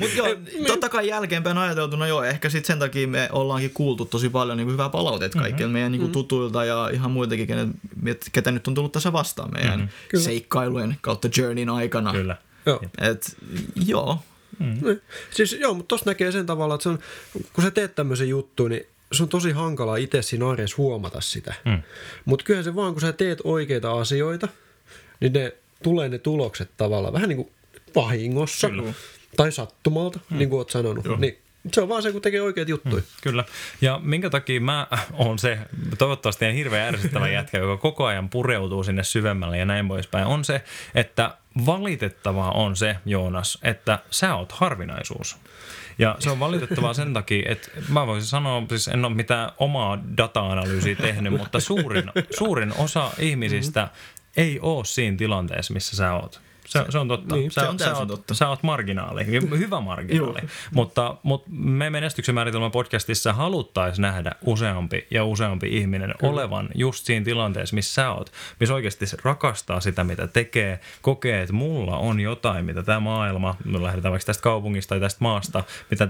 Mutta 0.00 0.16
joo, 0.16 0.28
totta 0.66 0.88
kai 0.88 1.08
jälkeenpäin 1.08 1.58
ajateltuna 1.58 2.06
joo, 2.06 2.22
ehkä 2.22 2.48
sitten 2.48 2.66
sen 2.66 2.78
takia 2.78 3.08
me 3.08 3.28
ollaankin 3.32 3.70
kuultu 3.74 4.04
tosi 4.04 4.28
paljon 4.28 4.56
niinku 4.56 4.72
hyvää 4.72 4.88
palautetta 4.88 5.38
kaikille 5.38 5.62
mm-hmm. 5.62 5.72
meidän 5.72 5.92
niinku 5.92 6.08
tutuilta 6.08 6.64
ja 6.64 6.90
ihan 6.92 7.10
muitakin, 7.10 7.46
kenet, 7.46 7.68
ketä 8.32 8.50
nyt 8.50 8.68
on 8.68 8.74
tullut 8.74 8.92
tässä 8.92 9.12
vastaan 9.12 9.50
meidän 9.52 9.80
mm-hmm. 9.80 10.20
seikkailujen 10.20 10.96
kautta 11.00 11.28
journeyn 11.36 11.68
aikana. 11.70 12.12
Kyllä. 12.12 12.36
Joo. 12.66 12.80
Et, 12.98 13.36
joo, 13.86 14.22
Niin. 14.58 15.02
Siis 15.30 15.52
joo, 15.52 15.74
mutta 15.74 15.88
tossa 15.88 16.10
näkee 16.10 16.32
sen 16.32 16.46
tavalla, 16.46 16.74
että 16.74 16.82
se 16.82 16.88
on, 16.88 16.98
kun 17.52 17.64
sä 17.64 17.70
teet 17.70 17.94
tämmöisen 17.94 18.28
juttu, 18.28 18.68
niin 18.68 18.86
se 19.12 19.22
on 19.22 19.28
tosi 19.28 19.50
hankalaa 19.50 19.96
itse 19.96 20.22
siinä 20.22 20.48
arjessa 20.48 20.76
huomata 20.78 21.20
sitä. 21.20 21.54
Mm. 21.64 21.82
Mutta 22.24 22.44
kyllähän 22.44 22.64
se 22.64 22.74
vaan, 22.74 22.92
kun 22.92 23.00
sä 23.00 23.12
teet 23.12 23.38
oikeita 23.44 23.92
asioita, 23.92 24.48
niin 25.20 25.32
ne 25.32 25.52
tulee 25.82 26.08
ne 26.08 26.18
tulokset 26.18 26.70
tavallaan 26.76 27.14
vähän 27.14 27.28
niin 27.28 27.36
kuin 27.36 27.50
vahingossa 27.94 28.68
Kyllä. 28.68 28.92
tai 29.36 29.52
sattumalta, 29.52 30.20
mm. 30.30 30.38
niin 30.38 30.50
kuin 30.50 30.58
oot 30.58 30.70
sanonut. 30.70 31.18
Niin 31.18 31.38
se 31.72 31.80
on 31.80 31.88
vaan 31.88 32.02
se, 32.02 32.12
kun 32.12 32.22
tekee 32.22 32.42
oikeita 32.42 32.70
juttuja. 32.70 33.02
Mm. 33.02 33.08
Kyllä. 33.22 33.44
Ja 33.80 34.00
minkä 34.02 34.30
takia 34.30 34.60
mä 34.60 34.86
oon 35.12 35.38
se, 35.38 35.58
toivottavasti 35.98 36.44
en 36.44 36.54
hirveän 36.54 36.94
ärsyttävä 36.94 37.28
jätkä, 37.28 37.58
joka 37.58 37.76
koko 37.76 38.06
ajan 38.06 38.28
pureutuu 38.28 38.84
sinne 38.84 39.04
syvemmälle 39.04 39.58
ja 39.58 39.64
näin 39.64 39.88
poispäin, 39.88 40.26
on 40.26 40.44
se, 40.44 40.64
että 40.94 41.36
valitettavaa 41.66 42.50
on 42.50 42.76
se, 42.76 42.96
Joonas, 43.06 43.58
että 43.62 43.98
sä 44.10 44.34
oot 44.34 44.52
harvinaisuus. 44.52 45.36
Ja 45.98 46.16
se 46.18 46.30
on 46.30 46.40
valitettavaa 46.40 46.94
sen 46.94 47.14
takia, 47.14 47.52
että 47.52 47.68
mä 47.88 48.06
voisin 48.06 48.28
sanoa, 48.28 48.62
siis 48.68 48.88
en 48.88 49.04
ole 49.04 49.14
mitään 49.14 49.50
omaa 49.58 49.98
data-analyysiä 50.16 50.96
tehnyt, 50.96 51.32
mutta 51.32 51.60
suurin, 51.60 52.04
suurin 52.38 52.72
osa 52.78 53.10
ihmisistä 53.18 53.88
ei 54.36 54.60
ole 54.60 54.84
siinä 54.84 55.16
tilanteessa, 55.16 55.74
missä 55.74 55.96
sä 55.96 56.12
oot. 56.12 56.40
Se, 56.68 56.84
se 56.88 56.98
on 56.98 57.08
totta. 57.08 57.36
niin, 57.36 57.50
sä, 57.50 57.60
se 57.60 57.68
on 57.68 57.78
sä, 57.78 57.96
oot, 57.96 58.08
totta. 58.08 58.34
sä 58.34 58.48
oot 58.48 58.62
marginaali, 58.62 59.26
hyvä 59.58 59.80
marginaali. 59.80 60.40
mutta, 60.72 61.16
mutta 61.22 61.50
me 61.52 61.90
menestyksen 61.90 62.34
määritelmä 62.34 62.70
podcastissa 62.70 63.32
haluttaisiin 63.32 64.02
nähdä 64.02 64.32
useampi 64.44 65.06
ja 65.10 65.24
useampi 65.24 65.76
ihminen 65.76 66.14
Kyllä. 66.18 66.32
olevan 66.32 66.68
just 66.74 67.04
siinä 67.04 67.24
tilanteessa, 67.24 67.74
missä 67.74 67.94
sä 67.94 68.10
oot. 68.10 68.32
Missä 68.60 68.74
oikeasti 68.74 69.06
rakastaa 69.22 69.80
sitä, 69.80 70.04
mitä 70.04 70.26
tekee, 70.26 70.80
kokee, 71.02 71.42
että 71.42 71.52
mulla 71.52 71.96
on 71.96 72.20
jotain, 72.20 72.64
mitä 72.64 72.82
tämä 72.82 73.00
maailma, 73.00 73.56
me 73.64 73.82
lähdetään 73.82 74.12
vaikka 74.12 74.26
tästä 74.26 74.42
kaupungista 74.42 74.88
tai 74.88 75.00
tästä 75.00 75.18
maasta, 75.20 75.64
mitä 75.90 76.08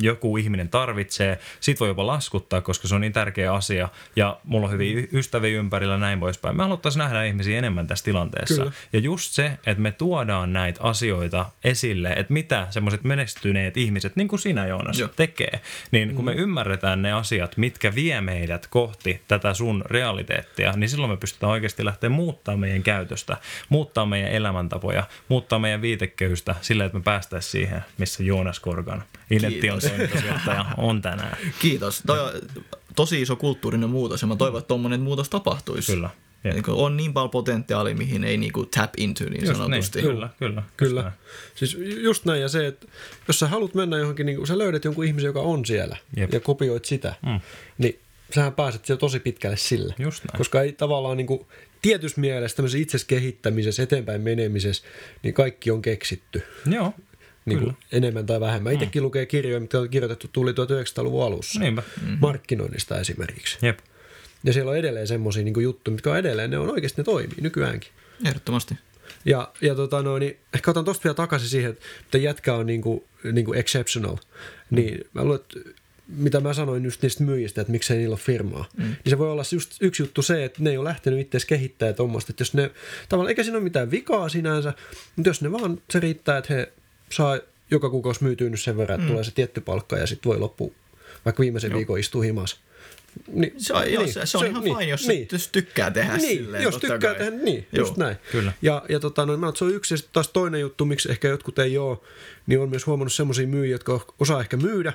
joku 0.00 0.36
ihminen 0.36 0.68
tarvitsee. 0.68 1.38
Siitä 1.60 1.80
voi 1.80 1.88
jopa 1.88 2.06
laskuttaa, 2.06 2.60
koska 2.60 2.88
se 2.88 2.94
on 2.94 3.00
niin 3.00 3.12
tärkeä 3.12 3.54
asia. 3.54 3.88
Ja 4.16 4.40
mulla 4.44 4.66
on 4.66 4.72
hyviä 4.72 5.06
ystäviä 5.12 5.58
ympärillä 5.58 5.98
näin 5.98 6.20
poispäin. 6.20 6.56
Me 6.56 6.62
haluttaisiin 6.62 7.00
nähdä 7.00 7.24
ihmisiä 7.24 7.58
enemmän 7.58 7.86
tässä 7.86 8.04
tilanteessa. 8.04 8.62
Kyllä. 8.62 8.72
Ja 8.92 8.98
just 8.98 9.32
se, 9.32 9.58
että 9.66 9.82
me 9.82 9.92
tuodaan 10.00 10.52
näitä 10.52 10.80
asioita 10.82 11.46
esille, 11.64 12.08
että 12.08 12.32
mitä 12.32 12.66
semmoiset 12.70 13.04
menestyneet 13.04 13.76
ihmiset, 13.76 14.16
niin 14.16 14.28
kuin 14.28 14.40
sinä 14.40 14.66
Joonas, 14.66 14.98
Joo. 14.98 15.08
tekee, 15.16 15.60
niin 15.90 16.14
kun 16.14 16.24
me 16.24 16.32
ymmärretään 16.32 17.02
ne 17.02 17.12
asiat, 17.12 17.56
mitkä 17.56 17.94
vie 17.94 18.20
meidät 18.20 18.66
kohti 18.66 19.20
tätä 19.28 19.54
sun 19.54 19.84
realiteettia, 19.86 20.72
niin 20.72 20.88
silloin 20.88 21.10
me 21.10 21.16
pystytään 21.16 21.52
oikeasti 21.52 21.84
lähteä 21.84 22.10
muuttaa 22.10 22.56
meidän 22.56 22.82
käytöstä, 22.82 23.36
muuttaa 23.68 24.06
meidän 24.06 24.30
elämäntapoja, 24.30 25.04
muuttaa 25.28 25.58
meidän 25.58 25.82
viitekehystä 25.82 26.54
sillä, 26.60 26.84
että 26.84 26.98
me 26.98 27.02
päästäisiin 27.04 27.52
siihen, 27.52 27.84
missä 27.98 28.22
Joonas 28.22 28.60
Korgan, 28.60 29.02
Inetti 29.30 29.70
on 29.70 29.78
Kiitos. 29.78 29.90
toimitusjohtaja, 29.90 30.66
on 30.76 31.02
tänään. 31.02 31.36
Kiitos. 31.58 32.02
Toi 32.06 32.20
on 32.20 32.30
tosi 32.96 33.22
iso 33.22 33.36
kulttuurinen 33.36 33.90
muutos 33.90 34.22
ja 34.22 34.28
mä 34.28 34.36
toivon, 34.36 34.58
että 34.58 34.68
tommonen 34.68 35.00
muutos 35.00 35.28
tapahtuisi. 35.28 35.92
Kyllä. 35.92 36.10
Jep. 36.44 36.54
Niin 36.54 36.64
on 36.68 36.96
niin 36.96 37.12
paljon 37.12 37.30
potentiaalia, 37.30 37.94
mihin 37.94 38.24
ei 38.24 38.36
niinku 38.36 38.66
tap 38.66 38.90
into 38.96 39.24
niin 39.24 39.46
Just 39.46 39.56
sanotusti. 39.58 40.02
Niin, 40.02 40.10
kyllä, 40.10 40.28
kyllä. 40.38 40.62
Kyllä. 40.76 41.02
näin. 41.02 41.14
Siis 41.54 41.76
just 42.00 42.24
näin, 42.24 42.40
ja 42.40 42.48
se, 42.48 42.66
että 42.66 42.86
jos 43.28 43.38
sä 43.38 43.48
haluat 43.48 43.74
mennä 43.74 43.98
johonkin, 43.98 44.26
niin 44.26 44.38
kun 44.38 44.46
sä 44.46 44.58
löydät 44.58 44.84
jonkun 44.84 45.04
ihmisen, 45.04 45.28
joka 45.28 45.40
on 45.40 45.64
siellä, 45.66 45.96
Jep. 46.16 46.32
ja 46.32 46.40
kopioit 46.40 46.84
sitä, 46.84 47.14
Mm. 47.26 47.40
niin 47.78 47.98
sähän 48.34 48.52
pääset 48.52 48.84
siellä 48.84 49.00
tosi 49.00 49.20
pitkälle 49.20 49.56
sillä. 49.56 49.94
Just 49.98 50.24
näin. 50.24 50.38
Koska 50.38 50.62
ei 50.62 50.72
tavallaan 50.72 51.16
niin 51.16 51.26
kuin, 51.26 51.46
tietyssä 51.82 52.20
mielessä 52.20 52.56
tämmöisessä 52.56 52.82
itses 52.82 53.04
kehittämisessä, 53.04 53.82
eteenpäin 53.82 54.20
menemisessä, 54.20 54.82
niin 55.22 55.34
kaikki 55.34 55.70
on 55.70 55.82
keksitty. 55.82 56.42
Joo, 56.66 56.94
Niin 57.44 57.58
kuin 57.58 57.76
enemmän 57.92 58.26
tai 58.26 58.40
vähemmän. 58.40 58.72
Itsekin 58.72 59.02
lukee 59.02 59.26
kirjoja, 59.26 59.60
mitä 59.60 59.80
on 59.80 59.88
kirjoitettu 59.90 60.28
tuli 60.32 60.52
1900-luvun 60.52 61.24
alussa. 61.24 61.60
niinpä. 61.60 61.82
Markkinoinnista 62.20 63.00
esimerkiksi. 63.00 63.58
Jep. 63.62 63.78
Ja 64.44 64.52
siellä 64.52 64.70
on 64.70 64.76
edelleen 64.76 65.06
semmoisia 65.06 65.44
niin 65.44 65.62
juttuja, 65.62 65.92
mitkä 65.92 66.10
on 66.10 66.18
edelleen, 66.18 66.50
ne 66.50 66.58
on 66.58 66.70
oikeasti 66.70 67.00
ne 67.00 67.04
toimii 67.04 67.40
nykyäänkin. 67.40 67.90
Ehdottomasti. 68.26 68.74
Ja, 69.24 69.52
ja 69.60 69.74
tota 69.74 70.02
noin, 70.02 70.20
niin 70.20 70.36
ehkä 70.54 70.70
otan 70.70 70.84
tosta 70.84 71.04
vielä 71.04 71.14
takaisin 71.14 71.48
siihen, 71.48 71.76
että 72.02 72.18
jätkä 72.18 72.54
on 72.54 72.66
niinku, 72.66 73.04
niinku 73.32 73.52
exceptional. 73.52 74.16
Niin 74.70 75.04
mä 75.14 75.24
luulen, 75.24 75.40
että 75.40 75.70
mitä 76.16 76.40
mä 76.40 76.54
sanoin 76.54 76.84
just 76.84 77.02
niistä 77.02 77.24
myyjistä, 77.24 77.60
että 77.60 77.70
miksei 77.70 77.98
niillä 77.98 78.12
ole 78.12 78.20
firmaa, 78.20 78.68
mm. 78.76 78.84
niin 78.84 78.96
se 79.10 79.18
voi 79.18 79.30
olla 79.30 79.42
just 79.52 79.76
yksi 79.80 80.02
juttu 80.02 80.22
se, 80.22 80.44
että 80.44 80.62
ne 80.62 80.70
ei 80.70 80.76
ole 80.76 80.88
lähtenyt 80.88 81.20
itse 81.20 81.38
kehittämään 81.46 81.94
tuommoista, 81.94 82.32
että 82.32 82.40
jos 82.40 82.54
ne, 82.54 82.70
tavallaan 83.08 83.28
eikä 83.28 83.42
siinä 83.42 83.56
ole 83.56 83.64
mitään 83.64 83.90
vikaa 83.90 84.28
sinänsä, 84.28 84.72
mutta 85.16 85.28
jos 85.28 85.42
ne 85.42 85.52
vaan, 85.52 85.82
se 85.90 86.00
riittää, 86.00 86.38
että 86.38 86.54
he 86.54 86.72
saa 87.10 87.38
joka 87.70 87.90
kuukausi 87.90 88.24
myytyy 88.24 88.50
nyt 88.50 88.60
sen 88.60 88.76
verran, 88.76 88.94
että 88.94 89.06
mm. 89.06 89.10
tulee 89.10 89.24
se 89.24 89.30
tietty 89.30 89.60
palkka 89.60 89.98
ja 89.98 90.06
sitten 90.06 90.30
voi 90.30 90.38
loppu, 90.38 90.74
vaikka 91.24 91.40
viimeisen 91.40 91.70
Joo. 91.70 91.78
viikon 91.78 91.98
istuu 91.98 92.22
himassa. 92.22 92.56
Niin, 93.32 93.52
se 93.56 93.72
on, 93.72 93.82
niin, 93.84 94.12
se, 94.12 94.26
se 94.26 94.38
on 94.38 94.44
se, 94.44 94.50
ihan 94.50 94.64
niin, 94.64 94.76
fine, 94.76 94.90
jos, 94.90 95.08
niin. 95.08 95.28
jos 95.32 95.48
tykkää 95.48 95.90
tehdä 95.90 96.16
niin, 96.16 96.38
silleen. 96.38 96.62
Jos 96.62 96.76
tykkää 96.76 96.98
kai. 96.98 97.14
tehdä, 97.14 97.30
niin, 97.30 97.66
Joo. 97.72 97.82
just 97.82 97.96
näin. 97.96 98.16
Kyllä. 98.32 98.52
Ja, 98.62 98.82
ja 98.88 99.00
tota, 99.00 99.26
no, 99.26 99.36
mä 99.36 99.52
se 99.54 99.64
on 99.64 99.74
yksi, 99.74 99.94
ja 99.94 99.98
taas 100.12 100.28
toinen 100.28 100.60
juttu, 100.60 100.84
miksi 100.84 101.10
ehkä 101.10 101.28
jotkut 101.28 101.58
ei 101.58 101.78
ole, 101.78 101.98
niin 102.46 102.60
on 102.60 102.70
myös 102.70 102.86
huomannut 102.86 103.12
semmoisia 103.12 103.46
myyjiä, 103.46 103.74
jotka 103.74 104.06
osaa 104.18 104.40
ehkä 104.40 104.56
myydä, 104.56 104.92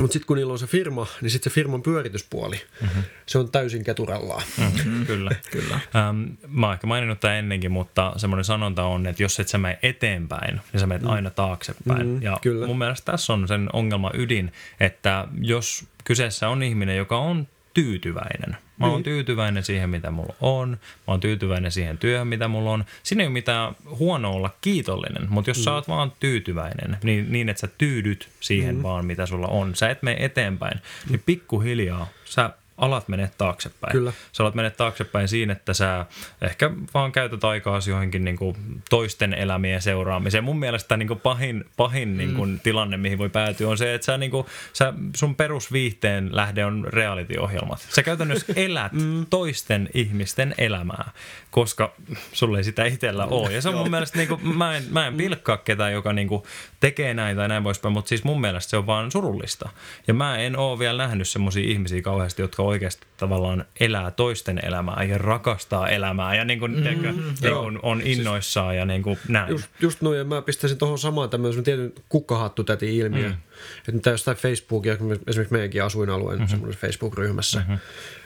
mutta 0.00 0.12
sitten 0.12 0.26
kun 0.26 0.36
niillä 0.36 0.52
on 0.52 0.58
se 0.58 0.66
firma, 0.66 1.06
niin 1.20 1.30
sitten 1.30 1.50
se 1.50 1.54
firman 1.54 1.82
pyörityspuoli, 1.82 2.60
mm-hmm. 2.82 3.02
se 3.26 3.38
on 3.38 3.50
täysin 3.50 3.84
keturallaan. 3.84 4.42
Mm-hmm. 4.58 5.06
kyllä, 5.06 5.30
kyllä. 5.52 5.74
Ähm, 5.74 6.24
mä 6.48 6.66
oon 6.66 6.74
ehkä 6.74 6.86
maininnut 6.86 7.20
tämän 7.20 7.36
ennenkin, 7.36 7.72
mutta 7.72 8.12
semmoinen 8.16 8.44
sanonta 8.44 8.84
on, 8.84 9.06
että 9.06 9.22
jos 9.22 9.40
et 9.40 9.48
sä 9.48 9.58
mene 9.58 9.78
eteenpäin, 9.82 10.60
niin 10.72 10.80
sä 10.80 10.86
menet 10.86 11.02
mm. 11.02 11.10
aina 11.10 11.30
taaksepäin. 11.30 12.06
Mm-hmm, 12.06 12.22
ja 12.22 12.38
kyllä. 12.42 12.66
mun 12.66 12.78
mielestä 12.78 13.12
tässä 13.12 13.32
on 13.32 13.48
sen 13.48 13.68
ongelma 13.72 14.10
ydin, 14.14 14.52
että 14.80 15.28
jos 15.40 15.84
kyseessä 16.04 16.48
on 16.48 16.62
ihminen, 16.62 16.96
joka 16.96 17.18
on 17.18 17.48
tyytyväinen. 17.74 18.56
Mä 18.78 18.86
oon 18.86 18.94
niin. 18.94 19.04
tyytyväinen 19.04 19.62
siihen, 19.62 19.90
mitä 19.90 20.10
mulla 20.10 20.34
on. 20.40 20.70
Mä 20.70 20.76
oon 21.06 21.20
tyytyväinen 21.20 21.72
siihen 21.72 21.98
työhön, 21.98 22.26
mitä 22.26 22.48
mulla 22.48 22.70
on. 22.70 22.84
Siinä 23.02 23.22
ei 23.22 23.26
ole 23.26 23.32
mitään 23.32 23.76
huonoa 23.98 24.32
olla 24.32 24.50
kiitollinen, 24.60 25.26
mutta 25.28 25.50
jos 25.50 25.58
mm. 25.58 25.62
sä 25.62 25.74
oot 25.74 25.88
vaan 25.88 26.12
tyytyväinen, 26.20 26.98
niin, 27.02 27.32
niin 27.32 27.48
että 27.48 27.60
sä 27.60 27.68
tyydyt 27.78 28.28
siihen 28.40 28.76
mm. 28.76 28.82
vaan, 28.82 29.06
mitä 29.06 29.26
sulla 29.26 29.48
on. 29.48 29.74
Sä 29.74 29.90
et 29.90 30.02
mene 30.02 30.24
eteenpäin, 30.24 30.80
niin 31.10 31.22
pikkuhiljaa 31.26 32.08
sä 32.24 32.50
alat 32.78 33.08
mene 33.08 33.30
taaksepäin. 33.38 33.92
Kyllä. 33.92 34.12
Sä 34.32 34.42
alat 34.42 34.54
mene 34.54 34.70
taaksepäin 34.70 35.28
siinä, 35.28 35.52
että 35.52 35.74
sä 35.74 36.06
ehkä 36.40 36.70
vaan 36.94 37.12
käytät 37.12 37.44
aikaa 37.44 37.78
johonkin 37.88 38.24
niin 38.24 38.36
kuin 38.36 38.56
toisten 38.90 39.34
elämien 39.34 39.82
seuraamiseen. 39.82 40.44
Mun 40.44 40.58
mielestä 40.58 40.96
niin 40.96 41.08
kuin 41.08 41.20
pahin, 41.20 41.64
pahin 41.76 42.08
mm. 42.08 42.16
niin 42.16 42.34
kuin 42.34 42.60
tilanne, 42.60 42.96
mihin 42.96 43.18
voi 43.18 43.28
päätyä, 43.28 43.68
on 43.68 43.78
se, 43.78 43.94
että 43.94 44.04
sä, 44.04 44.18
niin 44.18 44.30
kuin, 44.30 44.46
sä, 44.72 44.92
sun 45.16 45.34
perusviihteen 45.34 46.28
lähde 46.32 46.64
on 46.64 46.84
reality-ohjelmat. 46.88 47.86
Sä 47.88 48.02
käytännössä 48.02 48.52
elät 48.66 48.92
mm. 48.92 49.26
toisten 49.30 49.88
ihmisten 49.94 50.54
elämää, 50.58 51.10
koska 51.50 51.94
sulle 52.32 52.58
ei 52.58 52.64
sitä 52.64 52.84
itsellä 52.84 53.26
ole. 53.26 53.52
Ja 53.52 53.62
se 53.62 53.68
on 53.68 53.74
mun 53.74 53.90
mielestä, 53.90 54.18
niin 54.18 54.28
kuin, 54.28 54.56
mä, 54.56 54.76
en, 54.76 54.84
mä 54.90 55.06
en 55.06 55.16
pilkkaa 55.16 55.56
ketään, 55.56 55.92
joka 55.92 56.12
niin 56.12 56.28
kuin 56.28 56.42
tekee 56.80 57.14
näin 57.14 57.36
tai 57.36 57.48
näin 57.48 57.62
poispäin, 57.62 57.92
mutta 57.92 58.08
siis 58.08 58.24
mun 58.24 58.40
mielestä 58.40 58.70
se 58.70 58.76
on 58.76 58.86
vaan 58.86 59.10
surullista. 59.10 59.68
Ja 60.06 60.14
mä 60.14 60.38
en 60.38 60.56
ole 60.56 60.78
vielä 60.78 61.02
nähnyt 61.02 61.28
semmoisia 61.28 61.70
ihmisiä 61.70 62.02
kauheasti, 62.02 62.42
jotka 62.42 62.61
oikeasti 62.62 63.06
tavallaan 63.16 63.64
elää 63.80 64.10
toisten 64.10 64.60
elämää 64.64 65.04
ja 65.04 65.18
rakastaa 65.18 65.88
elämää 65.88 66.34
ja 66.34 66.44
niin 66.44 66.58
kuin, 66.58 66.76
mm, 66.76 66.82
teikö, 66.82 67.12
niin 67.12 67.54
kuin 67.54 67.78
on 67.82 68.02
siis 68.02 68.18
innoissaan 68.18 68.72
siis, 68.72 68.78
ja 68.78 68.84
niin 68.84 69.02
kuin 69.02 69.18
näin. 69.28 69.50
Just, 69.50 69.68
just 69.80 70.02
noin, 70.02 70.18
ja 70.18 70.24
mä 70.24 70.42
pistäisin 70.42 70.78
tuohon 70.78 70.98
samaan 70.98 71.30
tämmöisen 71.30 71.64
tietyn 71.64 71.92
kukkahattu 72.08 72.64
täti 72.64 72.96
ilmiö. 72.96 73.28
Mm. 73.28 73.34
Että 73.78 73.92
mitä 73.92 74.10
jostain 74.10 74.36
Facebookia, 74.36 74.92
esimerkiksi 74.92 75.52
meidänkin 75.52 75.82
asuinalueen 75.82 76.38
mm-hmm. 76.38 76.50
semmoisessa 76.50 76.86
Facebook-ryhmässä, 76.86 77.58
mm-hmm. 77.58 77.78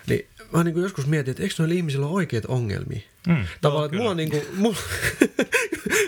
niin 0.07 0.27
mä 0.53 0.65
niin 0.65 0.75
kuin 0.75 0.83
joskus 0.83 1.07
mietin, 1.07 1.31
että 1.31 1.43
eikö 1.43 1.55
noilla 1.59 1.75
ihmisillä 1.75 2.07
ole 2.07 2.15
oikeita 2.15 2.49
ongelmia? 2.49 3.01
Mm, 3.27 3.45
Tavallaan, 3.61 3.87
että 3.87 3.97
mulla 3.97 4.11
on 4.11 4.17
niin 4.17 4.31
kuin, 4.31 4.43
mulla, 4.55 4.77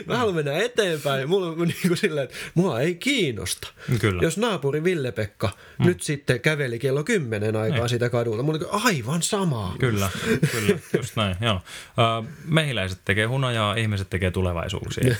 mä 0.06 0.16
haluan 0.18 0.34
mennä 0.34 0.52
eteenpäin. 0.52 1.28
Mulla 1.28 1.46
on 1.46 1.58
niin 1.68 1.88
kuin 1.88 1.96
silleen, 1.96 2.24
että 2.24 2.36
mua 2.54 2.80
ei 2.80 2.94
kiinnosta. 2.94 3.68
Kyllä. 4.00 4.22
Jos 4.22 4.38
naapuri 4.38 4.84
Ville-Pekka 4.84 5.50
mm. 5.78 5.86
nyt 5.86 6.02
sitten 6.02 6.40
käveli 6.40 6.78
kello 6.78 7.04
kymmenen 7.04 7.56
aikaa 7.56 7.82
ei. 7.82 7.88
sitä 7.88 8.10
kadulta, 8.10 8.42
mulla 8.42 8.58
on 8.58 8.60
niin 8.60 8.84
aivan 8.86 9.22
samaa. 9.22 9.76
Kyllä, 9.78 10.10
kyllä, 10.52 10.78
just 10.96 11.16
näin, 11.16 11.36
joo. 11.40 11.60
Mehiläiset 12.44 12.98
tekee 13.04 13.26
hunajaa, 13.26 13.74
ihmiset 13.74 14.10
tekee 14.10 14.30
tulevaisuuksia. 14.30 15.04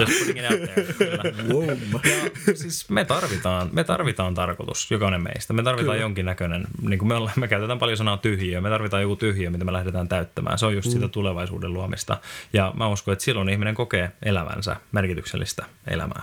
Just 0.00 0.18
putting 0.18 0.38
it 0.38 0.44
out 0.50 0.60
there. 0.62 1.73
Ja, 2.04 2.30
siis 2.54 2.90
me 2.90 3.04
tarvitaan, 3.04 3.68
me 3.72 3.84
tarvitaan 3.84 4.34
tarkoitus, 4.34 4.90
jokainen 4.90 5.22
meistä. 5.22 5.52
Me 5.52 5.62
tarvitaan 5.62 5.94
Kyllä. 5.94 6.04
jonkinnäköinen, 6.04 6.66
niin 6.82 6.98
kuin 6.98 7.08
me, 7.08 7.14
ollaan, 7.14 7.34
me 7.36 7.48
käytetään 7.48 7.78
paljon 7.78 7.96
sanaa 7.96 8.16
tyhjiö, 8.16 8.60
me 8.60 8.68
tarvitaan 8.68 9.02
joku 9.02 9.16
tyhjiö, 9.16 9.50
mitä 9.50 9.64
me 9.64 9.72
lähdetään 9.72 10.08
täyttämään. 10.08 10.58
Se 10.58 10.66
on 10.66 10.74
just 10.74 10.88
mm. 10.88 10.92
sitä 10.92 11.08
tulevaisuuden 11.08 11.72
luomista. 11.72 12.18
Ja 12.52 12.72
mä 12.76 12.88
uskon, 12.88 13.12
että 13.12 13.24
silloin 13.24 13.48
ihminen 13.48 13.74
kokee 13.74 14.12
elävänsä 14.22 14.76
merkityksellistä 14.92 15.64
elämää. 15.86 16.22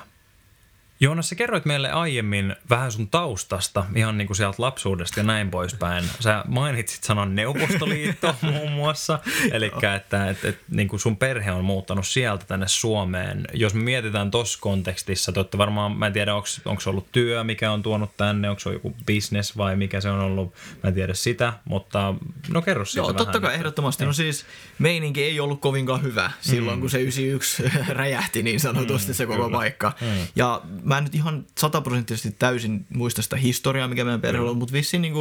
Joonas, 1.03 1.29
sä 1.29 1.35
kerroit 1.35 1.65
meille 1.65 1.91
aiemmin 1.91 2.55
vähän 2.69 2.91
sun 2.91 3.07
taustasta, 3.07 3.85
ihan 3.95 4.17
niin 4.17 4.27
kuin 4.27 4.37
sieltä 4.37 4.55
lapsuudesta 4.57 5.19
ja 5.19 5.23
näin 5.23 5.49
poispäin. 5.51 6.03
Sä 6.19 6.43
mainitsit 6.47 7.03
sanan 7.03 7.35
Neuvostoliitto 7.35 8.35
muun 8.51 8.71
muassa, 8.71 9.19
eli 9.51 9.65
että, 9.65 9.95
että, 9.95 10.29
että 10.29 10.53
niin 10.71 10.87
kuin 10.87 10.99
sun 10.99 11.17
perhe 11.17 11.51
on 11.51 11.65
muuttanut 11.65 12.07
sieltä 12.07 12.45
tänne 12.45 12.67
Suomeen. 12.67 13.47
Jos 13.53 13.73
me 13.73 13.83
mietitään 13.83 14.31
tuossa 14.31 14.59
kontekstissa, 14.61 15.31
te 15.31 15.57
varmaan, 15.57 15.97
mä 15.97 16.07
en 16.07 16.13
tiedä, 16.13 16.35
onko 16.65 16.79
se 16.79 16.89
ollut 16.89 17.11
työ, 17.11 17.43
mikä 17.43 17.71
on 17.71 17.83
tuonut 17.83 18.17
tänne, 18.17 18.49
onko 18.49 18.59
se 18.59 18.73
joku 18.73 18.95
business 19.07 19.57
vai 19.57 19.75
mikä 19.75 20.01
se 20.01 20.09
on 20.09 20.19
ollut, 20.19 20.53
mä 20.83 20.87
en 20.87 20.93
tiedä 20.93 21.13
sitä, 21.13 21.53
mutta 21.65 22.13
no 22.49 22.61
kerro 22.61 22.85
siitä 22.85 22.99
Joo, 22.99 23.13
totta 23.13 23.39
kai 23.39 23.55
ehdottomasti. 23.55 24.05
No 24.05 24.13
siis 24.13 24.45
meininki 24.79 25.23
ei 25.23 25.39
ollut 25.39 25.61
kovinkaan 25.61 26.01
hyvä 26.01 26.31
silloin, 26.41 26.77
mm. 26.77 26.81
kun 26.81 26.89
se 26.89 27.01
91 27.01 27.63
räjähti 27.89 28.43
niin 28.43 28.59
sanotusti 28.59 29.11
mm, 29.11 29.15
se 29.15 29.25
koko 29.25 29.43
kyllä. 29.43 29.57
paikka. 29.57 29.93
Mm. 30.01 30.07
Ja 30.35 30.61
mä 30.91 30.97
en 30.97 31.03
nyt 31.03 31.15
ihan 31.15 31.45
sataprosenttisesti 31.57 32.35
täysin 32.39 32.85
muista 32.89 33.21
sitä 33.21 33.35
historiaa, 33.35 33.87
mikä 33.87 34.03
meidän 34.03 34.21
perheellä 34.21 34.51
on, 34.51 34.57
mutta 34.57 34.73
vissiin 34.73 35.01
niin 35.01 35.13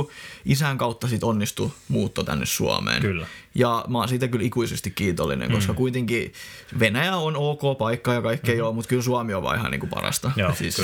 isän 0.45 0.79
kautta 0.79 1.09
sit 1.09 1.25
onnistui 1.25 1.71
muutto 1.89 2.25
tänne 2.25 2.47
Suomeen. 2.47 3.03
Kyllä. 3.03 3.27
Ja 3.55 3.85
mä 3.89 3.99
oon 3.99 4.09
siitä 4.09 4.29
kyllä 4.29 4.45
ikuisesti 4.45 4.91
kiitollinen, 4.91 5.53
koska 5.53 5.73
mm. 5.73 5.77
kuitenkin 5.77 6.33
Venäjä 6.79 7.17
on 7.17 7.37
ok 7.37 7.79
paikka 7.79 8.15
ja 8.15 8.23
kaikkea 8.23 8.55
mm. 8.55 8.59
joo, 8.59 8.73
mutta 8.73 8.89
kyllä 8.89 9.03
Suomi 9.03 9.35
on 9.35 9.43
vaan 9.43 9.59
ihan 9.59 9.71
niin 9.71 9.81
kuin 9.81 9.91
parasta. 9.91 10.31
Joo, 10.37 10.55
siis, 10.55 10.83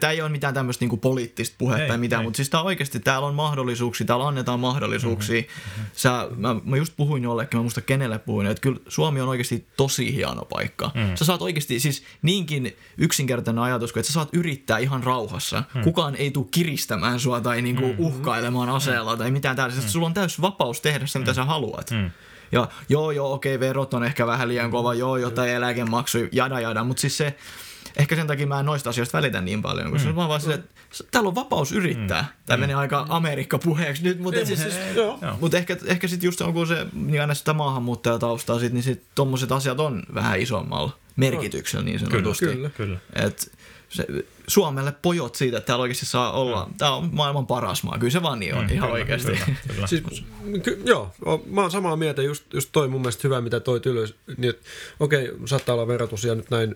Tämä 0.00 0.12
ei 0.12 0.20
ole 0.20 0.28
mitään 0.28 0.54
tämmöistä 0.54 0.84
niin 0.84 1.00
poliittista 1.00 1.54
puhetta 1.58 1.82
ei, 1.82 1.88
tai 1.88 1.98
mitään, 1.98 2.22
ei. 2.22 2.24
mutta 2.24 2.36
siis 2.36 2.50
tää 2.50 2.62
oikeasti 2.62 3.00
täällä 3.00 3.28
on 3.28 3.34
mahdollisuuksia, 3.34 4.06
täällä 4.06 4.28
annetaan 4.28 4.60
mahdollisuuksia. 4.60 5.40
Mm-hmm. 5.40 5.84
Sä, 5.92 6.28
mä, 6.36 6.56
mä 6.64 6.76
just 6.76 6.92
puhuin 6.96 7.22
jollekin, 7.22 7.58
mä 7.58 7.62
muista 7.62 7.80
kenelle 7.80 8.18
puhuin, 8.18 8.46
että 8.46 8.60
kyllä 8.60 8.80
Suomi 8.88 9.20
on 9.20 9.28
oikeasti 9.28 9.66
tosi 9.76 10.14
hieno 10.14 10.44
paikka. 10.44 10.90
Mm. 10.94 11.16
Sä 11.16 11.24
saat 11.24 11.42
oikeasti 11.42 11.80
siis 11.80 12.02
niinkin 12.22 12.76
yksinkertainen 12.98 13.62
ajatus, 13.62 13.92
että 14.04 14.12
sä 14.12 14.14
saat 14.14 14.28
yrittää 14.32 14.78
ihan 14.78 15.02
rauhassa. 15.02 15.62
Mm. 15.74 15.82
Kukaan 15.82 16.16
ei 16.16 16.30
tule 16.30 16.46
kiristämään 16.50 17.20
sua 17.20 17.40
tai 17.40 17.62
niinku 17.62 17.86
mm. 17.86 17.94
uhkailemaan 17.98 18.68
aseella 18.68 19.12
mm. 19.12 19.18
tai 19.18 19.30
mitään 19.30 19.56
tällaista. 19.56 19.82
Mm. 19.82 19.88
Sulla 19.88 20.06
on 20.06 20.14
täys 20.14 20.40
vapaus 20.40 20.80
tehdä 20.80 21.06
se, 21.06 21.18
mitä 21.18 21.30
mm. 21.30 21.34
sä 21.34 21.44
haluat. 21.44 21.90
Mm. 21.90 22.10
Ja 22.52 22.68
joo, 22.88 23.10
joo, 23.10 23.32
okei, 23.32 23.60
verot 23.60 23.94
on 23.94 24.04
ehkä 24.04 24.26
vähän 24.26 24.48
liian 24.48 24.70
kova, 24.70 24.94
joo, 24.94 25.16
jotain 25.16 25.50
eläkemaksu, 25.50 26.18
jada, 26.32 26.60
jada, 26.60 26.84
mutta 26.84 27.00
siis 27.00 27.16
se, 27.16 27.36
ehkä 27.96 28.16
sen 28.16 28.26
takia 28.26 28.46
mä 28.46 28.60
en 28.60 28.66
noista 28.66 28.90
asioista 28.90 29.18
välitä 29.18 29.40
niin 29.40 29.62
paljon, 29.62 29.90
koska 29.90 30.08
mm. 30.08 30.14
mä 30.14 30.28
vaan 30.28 30.40
sille, 30.40 30.54
että 30.54 30.74
täällä 31.10 31.28
on 31.28 31.34
vapaus 31.34 31.72
yrittää. 31.72 32.22
Mm. 32.22 32.28
Tämä 32.46 32.56
mm. 32.56 32.60
menee 32.60 32.76
aika 32.76 33.06
Amerikka-puheeksi 33.08 34.02
nyt, 34.02 34.20
mutta, 34.20 34.46
siis, 34.46 34.62
siis, 34.62 34.74
mutta 35.40 35.56
ehkä, 35.56 35.76
ehkä 35.86 36.08
sitten 36.08 36.28
just 36.28 36.40
on, 36.40 36.52
kun 36.52 36.66
se 36.66 36.86
niin 36.92 37.20
aina 37.20 37.34
sitä 37.34 37.52
maahanmuuttajataustaa, 37.52 38.58
sit, 38.58 38.72
niin 38.72 38.82
sitten 38.82 39.08
tommoset 39.14 39.52
asiat 39.52 39.80
on 39.80 40.02
vähän 40.14 40.40
isommalla 40.40 40.98
merkityksellä 41.16 41.84
niin 41.84 41.98
sanotusti. 41.98 42.46
Kyllä, 42.46 42.70
kyllä. 42.70 42.98
Et, 43.12 43.52
se, 43.88 44.06
Suomelle 44.46 44.92
pojot 45.02 45.34
siitä, 45.34 45.58
että 45.58 45.66
täällä 45.66 45.82
oikeasti 45.82 46.06
saa 46.06 46.32
olla, 46.32 46.66
mm. 46.66 46.74
tämä 46.74 46.94
on 46.94 47.08
maailman 47.12 47.46
paras 47.46 47.82
maa, 47.82 47.98
kyllä 47.98 48.10
se 48.10 48.22
vaan 48.22 48.40
niin 48.40 48.54
on 48.54 48.64
mm, 48.64 48.70
ihan 48.70 48.88
kyllä, 48.88 48.92
oikeasti. 48.92 49.32
Kyllä, 49.32 49.46
kyllä. 49.68 49.86
Siis, 49.94 50.02
ky, 50.62 50.82
joo, 50.84 51.12
mä 51.46 51.60
oon 51.60 51.70
samaa 51.70 51.96
mieltä, 51.96 52.22
just, 52.22 52.54
just 52.54 52.68
toi 52.72 52.88
mun 52.88 53.00
mielestä 53.00 53.20
hyvä, 53.28 53.40
mitä 53.40 53.60
toi 53.60 53.80
ylös, 53.86 54.14
niin 54.36 54.50
että 54.50 54.62
okei, 55.00 55.30
okay, 55.30 55.46
saattaa 55.46 55.74
olla 55.74 55.88
verotus 55.88 56.24
ja 56.24 56.34
nyt 56.34 56.50
näin 56.50 56.74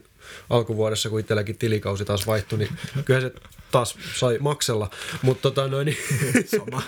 alkuvuodessa, 0.50 1.10
kun 1.10 1.20
itselläkin 1.20 1.58
tilikausi 1.58 2.04
taas 2.04 2.26
vaihtui, 2.26 2.58
niin 2.58 2.70
kyllä 3.04 3.20
se 3.20 3.32
taas 3.70 3.96
sai 4.14 4.38
maksella, 4.40 4.90
mutta 5.22 5.42
tota 5.42 5.68
noin, 5.68 5.86
niin, 5.86 5.98
sama. 6.58 6.82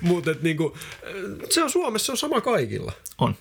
mutta 0.00 0.34
niinku, 0.42 0.76
se 1.50 1.62
on 1.62 1.70
Suomessa 1.70 2.06
se 2.06 2.12
on 2.12 2.18
sama 2.18 2.40
kaikilla. 2.40 2.92
On 3.18 3.34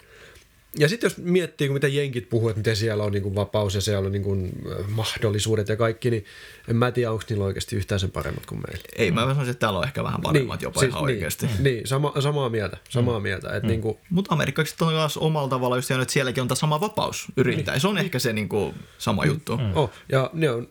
ja 0.79 0.89
sitten 0.89 1.07
jos 1.07 1.17
miettii, 1.17 1.69
miten 1.69 1.95
jenkit 1.95 2.29
puhuu, 2.29 2.49
että 2.49 2.59
miten 2.59 2.75
siellä 2.75 3.03
on 3.03 3.11
niin 3.11 3.23
kuin 3.23 3.35
vapaus 3.35 3.75
ja 3.75 3.81
siellä 3.81 4.05
on 4.05 4.11
niin 4.11 4.23
kuin 4.23 4.51
mahdollisuudet 4.89 5.69
ja 5.69 5.75
kaikki, 5.75 6.09
niin 6.09 6.25
en 6.67 6.75
mä 6.75 6.91
tiedä, 6.91 7.11
onko 7.11 7.23
niillä 7.29 7.45
oikeasti 7.45 7.75
yhtään 7.75 7.99
sen 7.99 8.11
paremmat 8.11 8.45
kuin 8.45 8.61
meillä. 8.67 8.83
Ei, 8.95 9.11
mä 9.11 9.21
sanoisin, 9.21 9.51
että 9.51 9.59
täällä 9.59 9.79
on 9.79 9.85
ehkä 9.85 10.03
vähän 10.03 10.21
paremmat 10.21 10.59
niin, 10.59 10.65
jopa 10.65 10.79
siis, 10.79 10.89
ihan 10.89 11.05
niin, 11.05 11.15
oikeasti. 11.15 11.49
Niin, 11.59 11.87
sama, 11.87 12.13
samaa 12.19 12.49
mieltä. 12.49 12.77
Samaa 12.89 13.19
mm. 13.19 13.23
mieltä 13.23 13.47
että 13.47 13.67
mm. 13.67 13.67
niin 13.67 13.81
kuin... 13.81 13.97
Mutta 14.09 14.33
amerikkalaiset 14.33 14.81
on 14.81 14.93
myös 14.93 15.17
omalla 15.17 15.49
tavalla 15.49 15.75
just 15.75 15.91
että 15.91 16.13
sielläkin 16.13 16.41
on 16.41 16.47
tämä 16.47 16.55
sama 16.55 16.81
vapaus 16.81 17.25
yrittää. 17.37 17.73
Niin. 17.73 17.81
Se 17.81 17.87
on 17.87 17.97
ehkä 17.97 18.19
se 18.19 18.33
niin 18.33 18.49
kuin, 18.49 18.75
sama 18.97 19.21
mm. 19.21 19.27
juttu. 19.27 19.57
Mm. 19.57 19.71
Oh, 19.75 19.91
ja 20.09 20.29
ne 20.33 20.49
on 20.49 20.67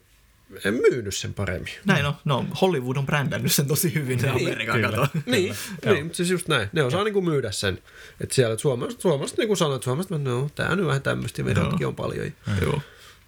en 0.64 0.74
myynyt 0.74 1.14
sen 1.14 1.34
paremmin. 1.34 1.72
Näin 1.84 2.06
on. 2.06 2.14
No, 2.24 2.46
Hollywood 2.60 2.96
on 2.96 3.06
brändännyt 3.06 3.52
sen 3.52 3.66
tosi 3.66 3.94
hyvin, 3.94 4.20
se 4.20 4.32
niin, 4.32 4.46
Amerikan 4.46 4.82
kato. 4.82 5.06
Niin, 5.26 5.54
niin 5.84 6.04
mutta 6.04 6.16
siis 6.16 6.30
just 6.30 6.48
näin. 6.48 6.68
Ne 6.72 6.82
osaa 6.82 7.04
niin 7.04 7.14
kuin 7.14 7.24
myydä 7.24 7.50
sen. 7.50 7.82
Että 8.20 8.34
siellä 8.34 8.58
suomalaiset, 8.58 9.00
suomalaiset 9.00 9.38
niin 9.38 9.48
kuin 9.48 9.56
sanoo, 9.56 9.74
että 9.74 9.84
suomalaiset, 9.84 10.22
no, 10.22 10.50
tää 10.54 10.68
on 10.68 10.86
vähän 10.86 11.02
tämmöistä 11.02 11.42
ja 11.80 11.88
on 11.88 11.96
paljon. 11.96 12.32
Joo. 12.62 12.80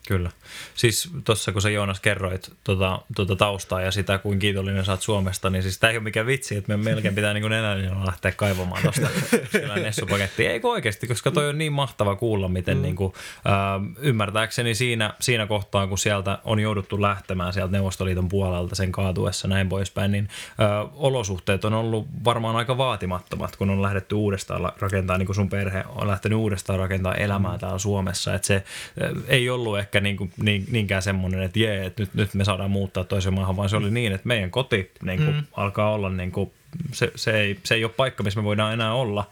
Kyllä. 0.08 0.30
Siis 0.74 1.10
tuossa 1.24 1.52
kun 1.52 1.62
sä 1.62 1.70
Joonas 1.70 2.00
kerroit 2.00 2.52
tuota, 2.64 3.02
tuota 3.16 3.36
taustaa 3.36 3.80
ja 3.80 3.90
sitä, 3.90 4.18
kuin 4.18 4.38
kiitollinen 4.38 4.84
saat 4.84 5.02
Suomesta, 5.02 5.50
niin 5.50 5.62
siis 5.62 5.78
tämä 5.78 5.90
ei 5.90 5.96
ole 5.96 6.04
mikään 6.04 6.26
vitsi, 6.26 6.56
että 6.56 6.76
me 6.76 6.84
melkein 6.84 7.14
pitää 7.14 7.34
niin 7.34 7.52
enää 7.52 8.04
lähteä 8.04 8.32
kaivamaan 8.32 8.82
tuosta 8.82 9.08
Nessupaketti. 9.82 10.46
Ei 10.46 10.60
oikeasti, 10.62 11.06
koska 11.06 11.30
toi 11.30 11.48
on 11.48 11.58
niin 11.58 11.72
mahtava 11.72 12.16
kuulla, 12.16 12.48
miten 12.48 12.76
mm. 12.76 12.82
niin 12.82 12.96
kuin, 12.96 13.12
äh, 13.46 13.54
ymmärtääkseni 13.98 14.74
siinä, 14.74 15.14
siinä 15.20 15.46
kohtaa, 15.46 15.86
kun 15.86 15.98
sieltä 15.98 16.38
on 16.44 16.58
jouduttu 16.58 17.02
lähtemään 17.02 17.52
sieltä 17.52 17.72
Neuvostoliiton 17.72 18.28
puolelta 18.28 18.74
sen 18.74 18.92
kaatuessa 18.92 19.48
näin 19.48 19.68
poispäin, 19.68 20.12
niin 20.12 20.28
äh, 20.60 20.90
olosuhteet 20.94 21.64
on 21.64 21.74
ollut 21.74 22.06
varmaan 22.24 22.56
aika 22.56 22.78
vaatimattomat, 22.78 23.56
kun 23.56 23.70
on 23.70 23.82
lähdetty 23.82 24.14
uudestaan 24.14 24.72
rakentamaan, 24.78 25.18
niin 25.18 25.26
kuin 25.26 25.36
sun 25.36 25.48
perhe 25.48 25.84
on 25.88 26.08
lähtenyt 26.08 26.38
uudestaan 26.38 26.78
rakentamaan 26.78 27.20
elämää 27.20 27.52
mm. 27.52 27.58
täällä 27.58 27.78
Suomessa. 27.78 28.34
Että 28.34 28.46
se 28.46 28.54
äh, 28.54 29.10
ei 29.28 29.50
ollut 29.50 29.78
ehkä 29.78 29.95
niin 30.00 30.16
kuin, 30.16 30.32
niin, 30.42 30.66
niinkään 30.70 31.02
semmoinen, 31.02 31.42
että 31.42 31.58
jee, 31.58 31.86
että 31.86 32.02
nyt, 32.02 32.14
nyt 32.14 32.34
me 32.34 32.44
saadaan 32.44 32.70
muuttaa 32.70 33.04
toiseen 33.04 33.34
maahan, 33.34 33.56
vaan 33.56 33.68
se 33.68 33.76
oli 33.76 33.90
niin, 33.90 34.12
että 34.12 34.28
meidän 34.28 34.50
koti 34.50 34.90
niin 35.02 35.18
kuin, 35.18 35.34
mm. 35.34 35.44
alkaa 35.52 35.92
olla 35.92 36.10
niin 36.10 36.32
kuin, 36.32 36.52
se, 36.92 37.12
se, 37.14 37.40
ei, 37.40 37.58
se 37.64 37.74
ei 37.74 37.84
ole 37.84 37.92
paikka, 37.96 38.22
missä 38.22 38.40
me 38.40 38.44
voidaan 38.44 38.72
enää 38.72 38.94
olla 38.94 39.24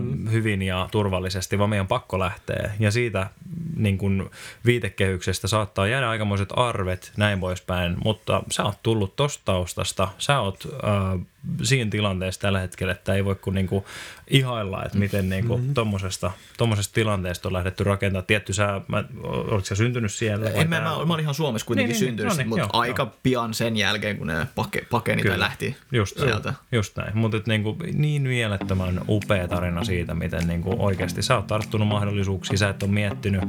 mm. 0.00 0.30
hyvin 0.30 0.62
ja 0.62 0.88
turvallisesti, 0.90 1.58
vaan 1.58 1.70
meidän 1.70 1.86
pakko 1.86 2.18
lähteä. 2.18 2.70
Ja 2.80 2.90
siitä 2.90 3.26
niin 3.76 3.98
kuin 3.98 4.30
viitekehyksestä 4.64 5.48
saattaa 5.48 5.86
jäädä 5.86 6.08
aikamoiset 6.08 6.48
arvet, 6.56 7.12
näin 7.16 7.40
poispäin, 7.40 7.96
mutta 8.04 8.42
sä 8.50 8.64
oot 8.64 8.78
tullut 8.82 9.16
tosta 9.16 9.42
taustasta, 9.44 10.08
sä 10.18 10.40
oot 10.40 10.68
äh, 10.84 11.20
siinä 11.62 11.90
tilanteessa 11.90 12.40
tällä 12.40 12.60
hetkellä, 12.60 12.92
että 12.92 13.14
ei 13.14 13.24
voi 13.24 13.34
kuin 13.34 13.54
niinku 13.54 13.86
ihailla, 14.30 14.84
että 14.84 14.98
miten 14.98 15.28
niinku 15.28 15.56
mm-hmm. 15.56 15.74
tommosesta, 15.74 16.30
tommosesta 16.56 16.94
tilanteesta 16.94 17.48
on 17.48 17.52
lähdetty 17.52 17.84
rakentamaan. 17.84 18.26
Tietty 18.26 18.52
sä, 18.52 18.80
mä, 18.88 19.04
oletko 19.22 19.64
sä 19.64 19.74
syntynyt 19.74 20.12
siellä? 20.12 20.50
En 20.50 20.68
mä, 20.68 20.80
mä, 20.80 21.04
mä 21.06 21.14
olin 21.14 21.20
ihan 21.20 21.34
Suomessa 21.34 21.66
kuitenkin 21.66 21.92
niin, 21.92 22.00
niin, 22.00 22.08
syntynyt, 22.08 22.32
niin, 22.32 22.36
no 22.36 22.42
niin, 22.42 22.48
mutta 22.48 22.76
joo, 22.76 22.82
aika 22.82 23.02
joo. 23.02 23.14
pian 23.22 23.54
sen 23.54 23.76
jälkeen, 23.76 24.16
kun 24.16 24.26
ne 24.26 24.46
pake, 24.54 24.86
pakeni 24.90 25.22
tai 25.22 25.38
lähti 25.38 25.76
just, 25.92 26.18
sieltä. 26.18 26.54
Just 26.72 26.96
näin, 26.96 27.18
mutta 27.18 27.38
niinku, 27.46 27.76
niin 27.92 28.22
mielettömän 28.22 29.00
upea 29.08 29.48
tarina 29.48 29.84
siitä, 29.84 30.14
miten 30.14 30.46
niinku 30.46 30.76
oikeasti 30.78 31.22
sä 31.22 31.36
oot 31.36 31.46
tarttunut 31.46 31.88
mahdollisuuksia, 31.88 32.58
sä 32.58 32.68
et 32.68 32.82
ole 32.82 32.90
miettinyt, 32.90 33.42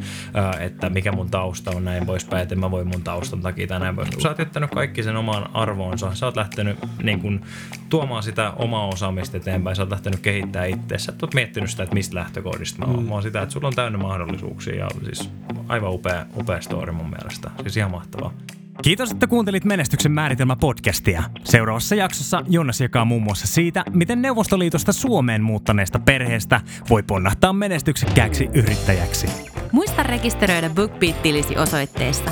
että 0.59 0.89
mikä 0.89 1.11
mun 1.11 1.31
tausta 1.31 1.71
on 1.71 1.85
näin 1.85 2.05
poispäin, 2.05 2.43
että 2.43 2.55
mä 2.55 2.71
voin 2.71 2.87
mun 2.87 3.03
taustan 3.03 3.41
takia 3.41 3.67
tai 3.67 3.79
näin 3.79 3.95
poispäin. 3.95 4.21
Sä 4.21 4.29
oot 4.29 4.39
jättänyt 4.39 4.71
kaikki 4.71 5.03
sen 5.03 5.15
omaan 5.15 5.55
arvoonsa, 5.55 6.15
sä 6.15 6.25
oot 6.25 6.35
lähtenyt 6.35 6.77
niin 7.03 7.19
kuin, 7.19 7.45
tuomaan 7.89 8.23
sitä 8.23 8.51
omaa 8.51 8.87
osaamista 8.87 9.37
eteenpäin, 9.37 9.75
sä 9.75 9.81
oot 9.81 9.91
lähtenyt 9.91 10.19
kehittää 10.19 10.65
itse. 10.65 10.97
Sä 10.97 11.13
oot 11.21 11.33
miettinyt 11.33 11.69
sitä, 11.69 11.83
että 11.83 11.95
mistä 11.95 12.15
lähtökohdista 12.15 12.79
mä 12.79 12.93
oon, 12.93 13.03
mm. 13.03 13.09
vaan 13.09 13.23
sitä, 13.23 13.41
että 13.41 13.53
sulla 13.53 13.67
on 13.67 13.75
täynnä 13.75 13.97
mahdollisuuksia 13.97 14.75
ja 14.75 14.87
siis 15.03 15.29
aivan 15.67 15.93
upea, 15.93 16.25
upea 16.37 16.61
story 16.61 16.91
mun 16.91 17.09
mielestä. 17.09 17.51
Siis 17.61 17.77
ihan 17.77 17.91
mahtavaa. 17.91 18.33
Kiitos, 18.81 19.11
että 19.11 19.27
kuuntelit 19.27 19.65
Menestyksen 19.65 20.11
määritelmä 20.11 20.55
podcastia. 20.55 21.23
Seuraavassa 21.43 21.95
jaksossa 21.95 22.43
Jonas 22.49 22.81
jakaa 22.81 23.05
muun 23.05 23.23
muassa 23.23 23.47
siitä, 23.47 23.83
miten 23.93 24.21
Neuvostoliitosta 24.21 24.93
Suomeen 24.93 25.43
muuttaneesta 25.43 25.99
perheestä 25.99 26.61
voi 26.89 27.03
ponnahtaa 27.03 27.53
menestyksekkääksi 27.53 28.49
yrittäjäksi. 28.53 29.27
Muista 29.71 30.03
rekisteröidä 30.03 30.69
BookBeat-tilisi 30.69 31.57
osoitteessa 31.57 32.31